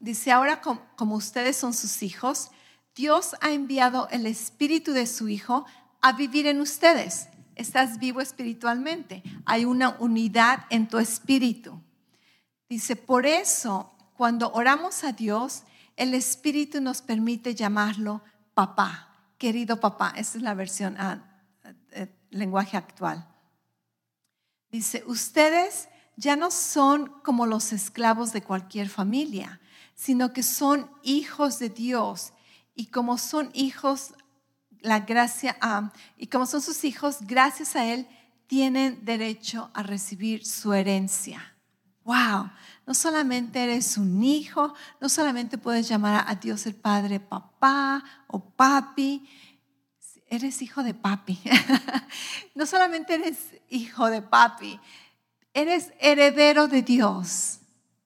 [0.00, 0.62] Dice, ahora
[0.96, 2.50] como ustedes son sus hijos,
[2.94, 5.66] Dios ha enviado el Espíritu de su Hijo
[6.00, 7.28] a vivir en ustedes.
[7.56, 9.22] Estás vivo espiritualmente.
[9.46, 11.80] Hay una unidad en tu espíritu.
[12.68, 15.64] Dice, por eso, cuando oramos a Dios,
[15.96, 18.22] el Espíritu nos permite llamarlo
[18.54, 20.12] papá, querido papá.
[20.16, 21.18] Esa es la versión, ah,
[21.92, 23.26] eh, lenguaje actual.
[24.70, 29.60] Dice, ustedes ya no son como los esclavos de cualquier familia,
[29.94, 32.32] sino que son hijos de Dios.
[32.74, 34.14] Y como son hijos,
[34.80, 38.06] la gracia, ah, y como son sus hijos, gracias a Él,
[38.46, 41.54] tienen derecho a recibir su herencia.
[42.04, 42.50] Wow,
[42.86, 48.40] no solamente eres un hijo, no solamente puedes llamar a Dios el Padre papá o
[48.40, 49.26] papi,
[50.28, 51.40] eres hijo de papi.
[52.54, 53.38] no solamente eres
[53.70, 54.78] hijo de papi,
[55.54, 57.60] eres heredero de Dios.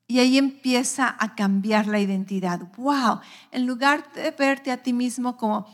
[0.09, 2.61] Y ahí empieza a cambiar la identidad.
[2.77, 3.21] Wow,
[3.53, 5.67] en lugar de verte a ti mismo como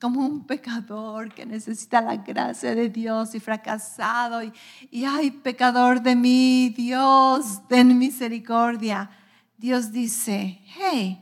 [0.00, 4.52] como un pecador que necesita la gracia de Dios y fracasado y,
[4.90, 9.08] y ay, pecador de mí, Dios, ten misericordia.
[9.56, 11.20] Dios dice, hey,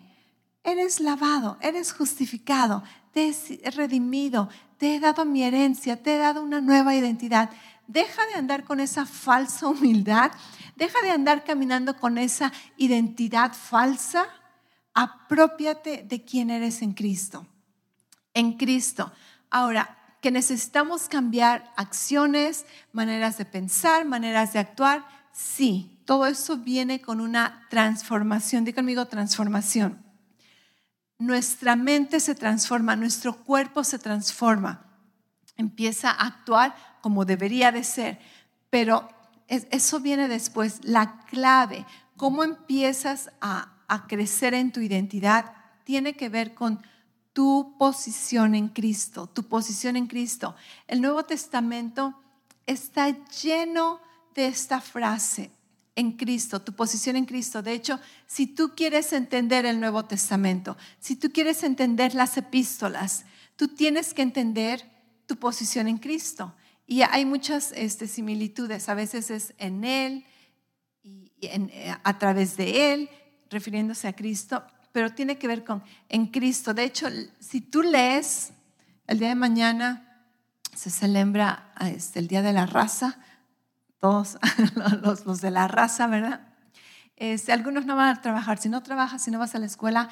[0.65, 2.83] eres lavado, eres justificado,
[3.13, 4.49] te he redimido,
[4.79, 7.51] te he dado mi herencia, te he dado una nueva identidad.
[7.87, 10.33] Deja de andar con esa falsa humildad,
[10.81, 14.27] deja de andar caminando con esa identidad falsa,
[14.95, 17.47] apropiate de quién eres en Cristo
[18.35, 19.13] en Cristo.
[19.51, 27.01] Ahora, que necesitamos cambiar acciones, maneras de pensar, maneras de actuar, sí, todo eso viene
[27.01, 28.65] con una transformación.
[28.65, 30.03] Dí conmigo transformación.
[31.19, 34.87] Nuestra mente se transforma, nuestro cuerpo se transforma,
[35.57, 38.19] empieza a actuar como debería de ser,
[38.71, 39.09] pero
[39.51, 40.81] eso viene después.
[40.83, 41.85] La clave,
[42.17, 45.53] cómo empiezas a, a crecer en tu identidad,
[45.85, 46.81] tiene que ver con
[47.33, 50.55] tu posición en Cristo, tu posición en Cristo.
[50.87, 52.15] El Nuevo Testamento
[52.67, 53.09] está
[53.43, 54.01] lleno
[54.35, 55.51] de esta frase,
[56.01, 57.63] en Cristo, tu posición en Cristo.
[57.63, 63.25] De hecho, si tú quieres entender el Nuevo Testamento, si tú quieres entender las epístolas,
[63.57, 64.89] tú tienes que entender
[65.27, 66.55] tu posición en Cristo.
[66.91, 70.27] Y hay muchas este, similitudes, a veces es en Él
[71.05, 73.09] y eh, a través de Él,
[73.49, 76.75] refiriéndose a Cristo, pero tiene que ver con en Cristo.
[76.75, 77.07] De hecho,
[77.39, 78.51] si tú lees,
[79.07, 80.27] el día de mañana
[80.75, 83.21] se celebra este, el Día de la Raza,
[84.01, 84.37] todos
[85.25, 86.41] los, de la raza, ¿verdad?
[87.15, 90.09] Este, algunos no van a trabajar, si no trabajas, si no vas a la escuela,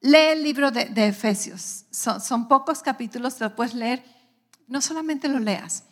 [0.00, 1.86] lee el libro de, Efesios.
[1.90, 4.04] Son, pocos capítulos, te lo puedes leer,
[4.68, 5.82] no solamente lo leas.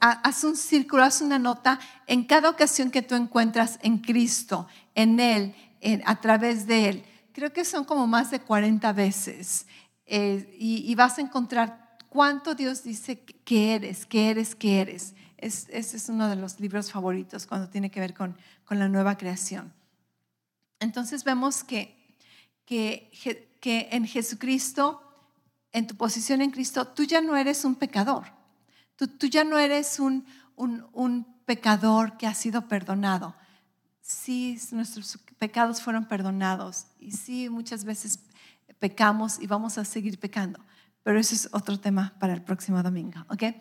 [0.00, 5.20] Haz un círculo, haz una nota en cada ocasión que tú encuentras en Cristo, en
[5.20, 5.54] Él,
[6.04, 7.04] a través de Él.
[7.32, 9.66] Creo que son como más de 40 veces.
[10.06, 15.14] Eh, y, vas a encontrar cuánto Dios dice que eres, que eres, que eres.
[15.36, 18.36] Es, ese es uno de los libros favoritos cuando tiene que ver con,
[18.70, 19.72] la nueva creación.
[20.78, 22.16] Entonces vemos que,
[22.66, 23.08] que
[23.90, 25.02] en Jesucristo,
[25.72, 28.39] en tu posición en Cristo, tú ya no eres un pecador.
[29.06, 30.26] Tú, ya no eres un,
[30.56, 33.34] un, un pecador que ha sido perdonado
[34.10, 38.18] sí, nuestros pecados fueron perdonados y sí, muchas veces
[38.78, 40.58] pecamos y vamos a seguir pecando,
[41.02, 43.54] pero eso es otro tema para el próximo domingo, ¿ok?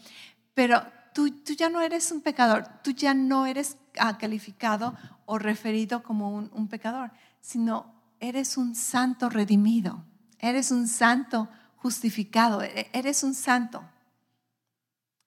[0.54, 0.82] Pero
[1.14, 6.02] tú, tú ya no eres un pecador, tú ya no eres ah, calificado o referido
[6.02, 7.12] como un, un pecador,
[7.42, 10.04] sino eres un santo redimido,
[10.40, 13.84] eres un santo justificado, e, eres un santo.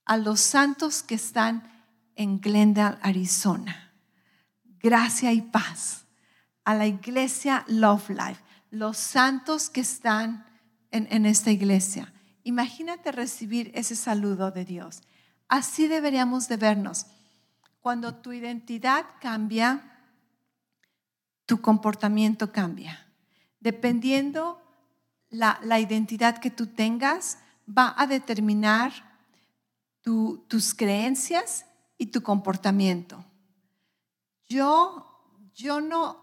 [0.04, 1.70] A los santos que están
[2.16, 3.82] en Glendale, Arizona
[4.82, 6.04] gracia y paz
[6.64, 10.44] a la iglesia Love Life, los santos que están
[10.90, 12.12] en, esta iglesia.
[12.44, 15.02] Imagínate recibir ese saludo de Dios.
[15.48, 17.06] Así deberíamos de vernos.
[17.80, 19.98] Cuando tu identidad cambia,
[21.46, 23.06] tu comportamiento cambia.
[23.60, 24.62] Dependiendo
[25.30, 28.92] la, la identidad que tú tengas, va a determinar
[30.02, 31.64] tus creencias
[31.96, 33.24] y tu comportamiento.
[34.48, 35.06] Yo,
[35.54, 36.22] yo no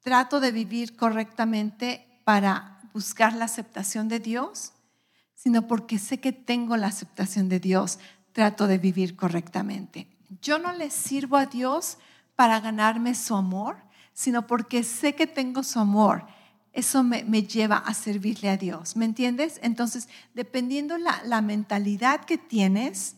[0.00, 4.72] trato de vivir correctamente para buscar la aceptación de Dios,
[5.34, 7.98] sino porque sé que tengo la aceptación de Dios,
[8.32, 10.08] trato de vivir correctamente.
[10.40, 11.98] Yo no le sirvo a Dios
[12.34, 13.76] para ganarme su amor,
[14.12, 16.26] sino porque sé que tengo su amor.
[16.74, 18.96] Eso me, lleva a servirle a Dios.
[18.96, 19.60] ¿Me entiendes?
[19.62, 23.16] Entonces, dependiendo la, la mentalidad que tienes,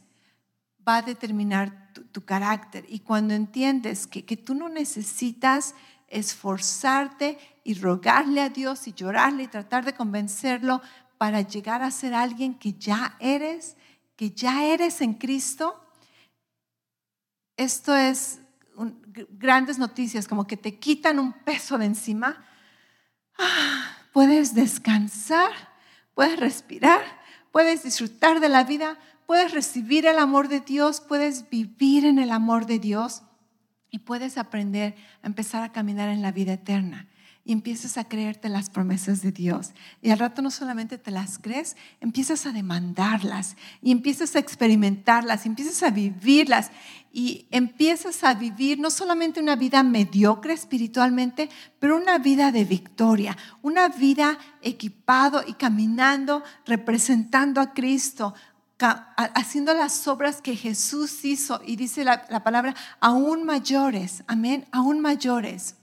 [0.87, 2.85] va a determinar tu, carácter.
[2.89, 5.75] Y cuando entiendes que, que tú no necesitas
[6.09, 10.83] esforzarte y rogarle a Dios y llorarle y tratar de convencerlo
[11.19, 13.77] para llegar a ser alguien que ya eres,
[14.17, 15.83] que ya eres en Cristo,
[17.57, 18.41] esto es
[19.31, 22.46] grandes noticias, como que te quitan un peso de encima.
[24.13, 25.51] Puedes descansar,
[26.15, 27.03] puedes respirar,
[27.53, 32.31] puedes disfrutar de la vida, puedes recibir el amor de Dios, puedes vivir en el
[32.31, 33.23] amor de Dios
[33.91, 37.09] y puedes aprender a empezar a caminar en la vida eterna
[37.47, 39.71] y empiezas a creerte las promesas de Dios.
[40.03, 45.47] Y al rato no solamente te las crees, empiezas a demandarlas y empiezas a experimentarlas,
[45.47, 46.73] y empiezas a vivirlas
[47.13, 53.37] y empiezas a vivir no solamente una vida mediocre espiritualmente, pero una vida de victoria,
[53.63, 58.35] una vida equipado y caminando, representando a Cristo,
[59.07, 65.01] haciendo las obras que Jesús hizo y dice la, la, palabra aún mayores, amén, aún
[65.01, 65.76] mayores.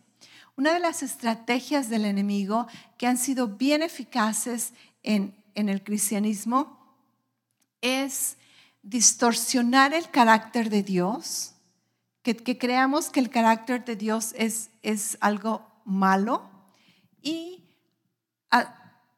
[0.55, 6.79] Una de las estrategias del enemigo que han sido bien eficaces en, el cristianismo
[7.81, 8.37] es
[8.83, 11.53] distorsionar el carácter de Dios,
[12.21, 16.49] que, creamos que el carácter de Dios es, es algo malo
[17.21, 17.63] y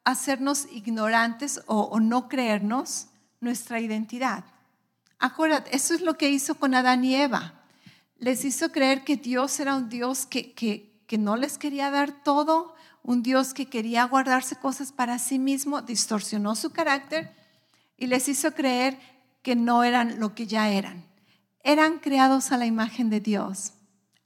[0.04, 3.08] hacernos ignorantes o, o, no creernos
[3.40, 4.44] nuestra identidad.
[5.18, 7.54] Acuérdate, eso es lo que hizo con Adán y Eva.
[8.18, 12.22] Les hizo creer que Dios era un Dios que, que, que no les quería dar
[12.22, 17.34] todo, un Dios que quería guardarse cosas para sí mismo, distorsionó su carácter
[17.96, 18.98] y les hizo creer
[19.42, 21.04] que no eran lo que ya eran.
[21.62, 23.74] Eran creados a la imagen de Dios,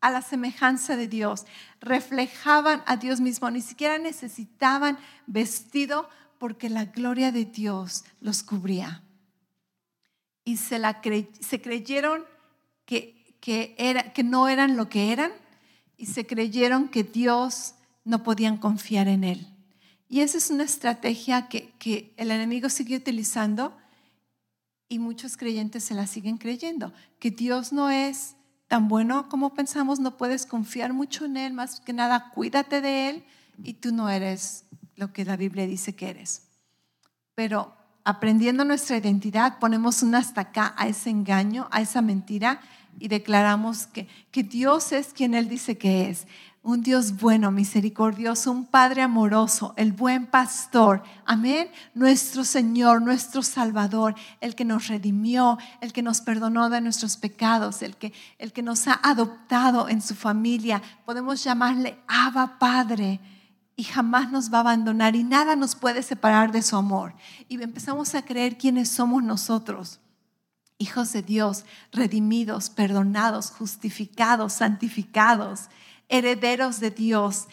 [0.01, 1.45] a la semejanza de Dios,
[1.81, 6.09] reflejaban a Dios mismo, ni siquiera necesitaban vestido
[6.39, 9.03] porque la gloria de Dios los cubría.
[10.45, 10.81] Y se,
[11.63, 12.25] creyeron
[12.87, 15.33] que no eran lo que eran
[16.01, 17.75] y se creyeron que Dios
[18.05, 19.47] no podían confiar en Él.
[20.09, 23.77] Y esa es una estrategia que, el enemigo sigue utilizando
[24.89, 28.35] y muchos creyentes se la siguen creyendo, que Dios no es
[28.67, 33.11] tan bueno como pensamos, no puedes confiar mucho en Él, más que nada cuídate de
[33.11, 33.25] Él
[33.63, 34.65] y tú no eres
[34.97, 36.49] lo que la Biblia dice que eres.
[37.35, 42.63] Pero aprendiendo nuestra identidad, ponemos un hasta acá a ese engaño, a esa mentira
[43.01, 46.27] y declaramos que, que Dios es quien Él dice que es.
[46.63, 51.03] Un Dios bueno, misericordioso, un Padre amoroso, el buen pastor.
[51.25, 51.71] Amén.
[51.95, 57.81] Nuestro Señor, nuestro Salvador, el que nos redimió, el que nos perdonó de nuestros pecados,
[57.81, 60.83] el que, el que nos ha adoptado en su familia.
[61.07, 63.21] Podemos llamarle Abba Padre
[63.75, 67.15] y jamás nos va a abandonar y nada nos puede separar de su amor.
[67.49, 69.99] Y empezamos a creer quiénes somos nosotros
[70.81, 75.69] hijos de Dios, redimidos, perdonados, justificados, santificados,
[76.09, 77.47] herederos de Dios,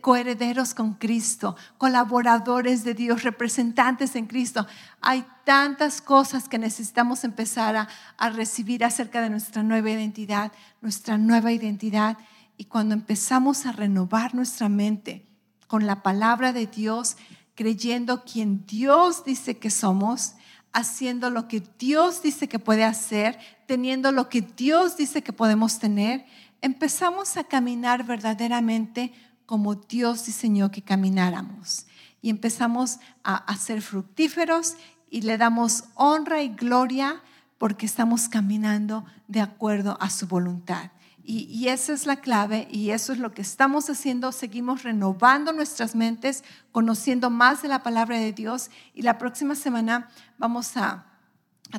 [0.00, 4.66] coherederos con Cristo, colaboradores de Dios, representantes en Cristo.
[5.00, 10.50] Hay tantas cosas que necesitamos empezar a, recibir acerca de nuestra nueva identidad,
[10.80, 12.18] nuestra nueva identidad.
[12.56, 15.24] Y cuando empezamos a renovar nuestra mente
[15.68, 17.16] con la palabra de Dios,
[17.54, 20.34] creyendo quien Dios dice que somos,
[20.74, 25.78] haciendo lo que Dios dice que puede hacer, teniendo lo que Dios dice que podemos
[25.78, 26.26] tener,
[26.60, 29.12] empezamos a caminar verdaderamente
[29.46, 31.86] como Dios diseñó que camináramos.
[32.20, 34.74] Y empezamos a, ser fructíferos
[35.10, 37.22] y le damos honra y gloria
[37.58, 40.90] porque estamos caminando de acuerdo a su voluntad.
[41.26, 44.30] Y, esa es la clave y eso es lo que estamos haciendo.
[44.30, 50.10] Seguimos renovando nuestras mentes, conociendo más de la palabra de Dios y la próxima semana
[50.36, 51.06] vamos a,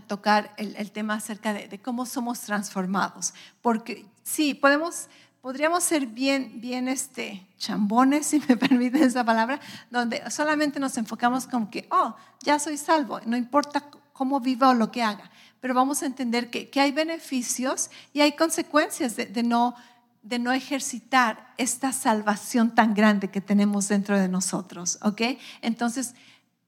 [0.08, 3.36] tocar el, tema acerca de, cómo somos transformados.
[3.62, 5.10] Porque sí, podemos,
[5.42, 9.60] podríamos ser bien, bien este, chambones, si me permiten esa palabra,
[9.92, 13.84] donde solamente nos enfocamos como que, oh, ya soy salvo, no importa
[14.16, 15.30] cómo viva o lo que haga
[15.66, 19.74] pero vamos a entender que, hay beneficios y hay consecuencias de, no,
[20.22, 25.40] de no ejercitar esta salvación tan grande que tenemos dentro de nosotros, ¿ok?
[25.64, 26.14] Entonces,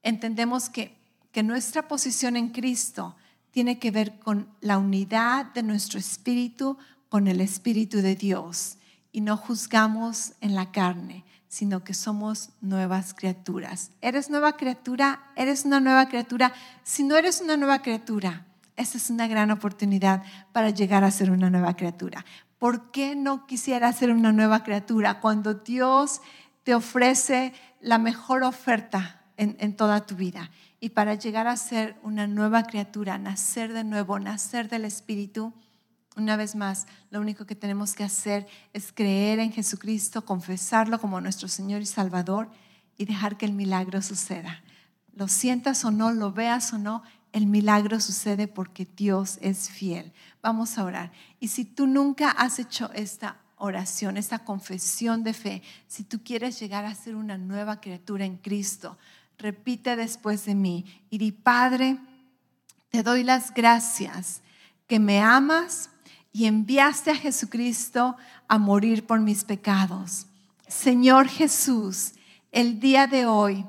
[0.01, 0.97] entendemos que,
[1.31, 3.15] que nuestra posición en Cristo
[3.51, 6.75] tiene que ver con la unidad de nuestro espíritu
[7.07, 8.77] con el espíritu de Dios
[9.11, 13.91] y no juzgamos en la carne, sino que somos nuevas criaturas.
[14.01, 15.31] ¿Eres nueva criatura?
[15.35, 16.53] ¿Eres una nueva criatura?
[16.83, 18.45] Si no eres una nueva criatura,
[18.75, 22.25] esa es una gran oportunidad para llegar a ser una nueva criatura.
[22.59, 26.21] ¿Por qué no quisiera ser una nueva criatura cuando Dios
[26.67, 30.51] te ofrece la mejor oferta en, en toda tu vida.
[30.81, 35.53] Y para llegar a ser una nueva criatura, nacer de nuevo, nacer del Espíritu,
[36.17, 41.21] una vez más, lo único que tenemos que hacer es creer en Jesucristo, confesarlo como
[41.21, 42.49] nuestro Señor y Salvador
[42.97, 44.63] y dejar que el milagro suceda.
[45.13, 47.03] Lo sientas o no, lo veas o no,
[47.33, 50.11] el milagro sucede porque Dios es fiel.
[50.41, 51.11] Vamos a orar.
[51.39, 56.59] Y si tú nunca has hecho esta oración, esta confesión de fe, si tú quieres
[56.59, 58.97] llegar a ser una nueva criatura en Cristo,
[59.37, 61.99] repite después de mí y di, Padre,
[62.89, 64.41] te doy las gracias
[64.87, 65.91] que me amas
[66.37, 68.15] y enviaste a Jesucristo
[68.47, 70.27] a morir por mis pecados.
[70.67, 72.11] Señor Jesús,
[72.51, 73.65] el día de hoy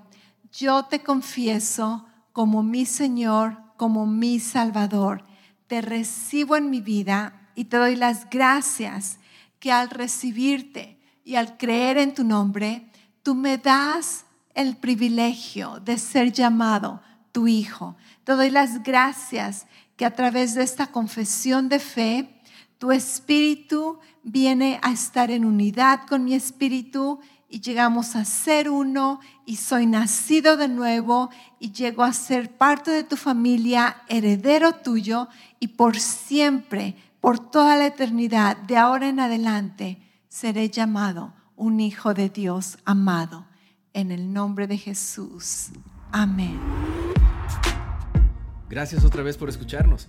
[0.53, 2.05] yo te confieso
[2.35, 5.25] como mi Señor, como mi Salvador.
[5.67, 9.19] Te recibo en mi vida y te doy las gracias
[9.61, 12.91] que al recibirte y al creer en tu nombre,
[13.23, 17.01] tú me das el privilegio de ser llamado
[17.33, 17.97] tu Hijo.
[18.25, 19.67] Te doy las gracias
[19.97, 22.38] que a través de esta confesión de fe,
[22.79, 29.21] tu espíritu viene a estar en unidad con mi espíritu y llegamos a ser uno
[29.47, 35.29] y soy nacido de nuevo y llego a ser parte de tu familia, heredero tuyo
[35.59, 39.99] y por siempre, por toda la eternidad, de ahora en adelante,
[40.29, 43.47] seré llamado un hijo de Dios amado.
[43.95, 45.71] En el nombre de Jesús.
[46.13, 46.61] Amén.
[48.69, 50.09] Gracias otra vez por escucharnos.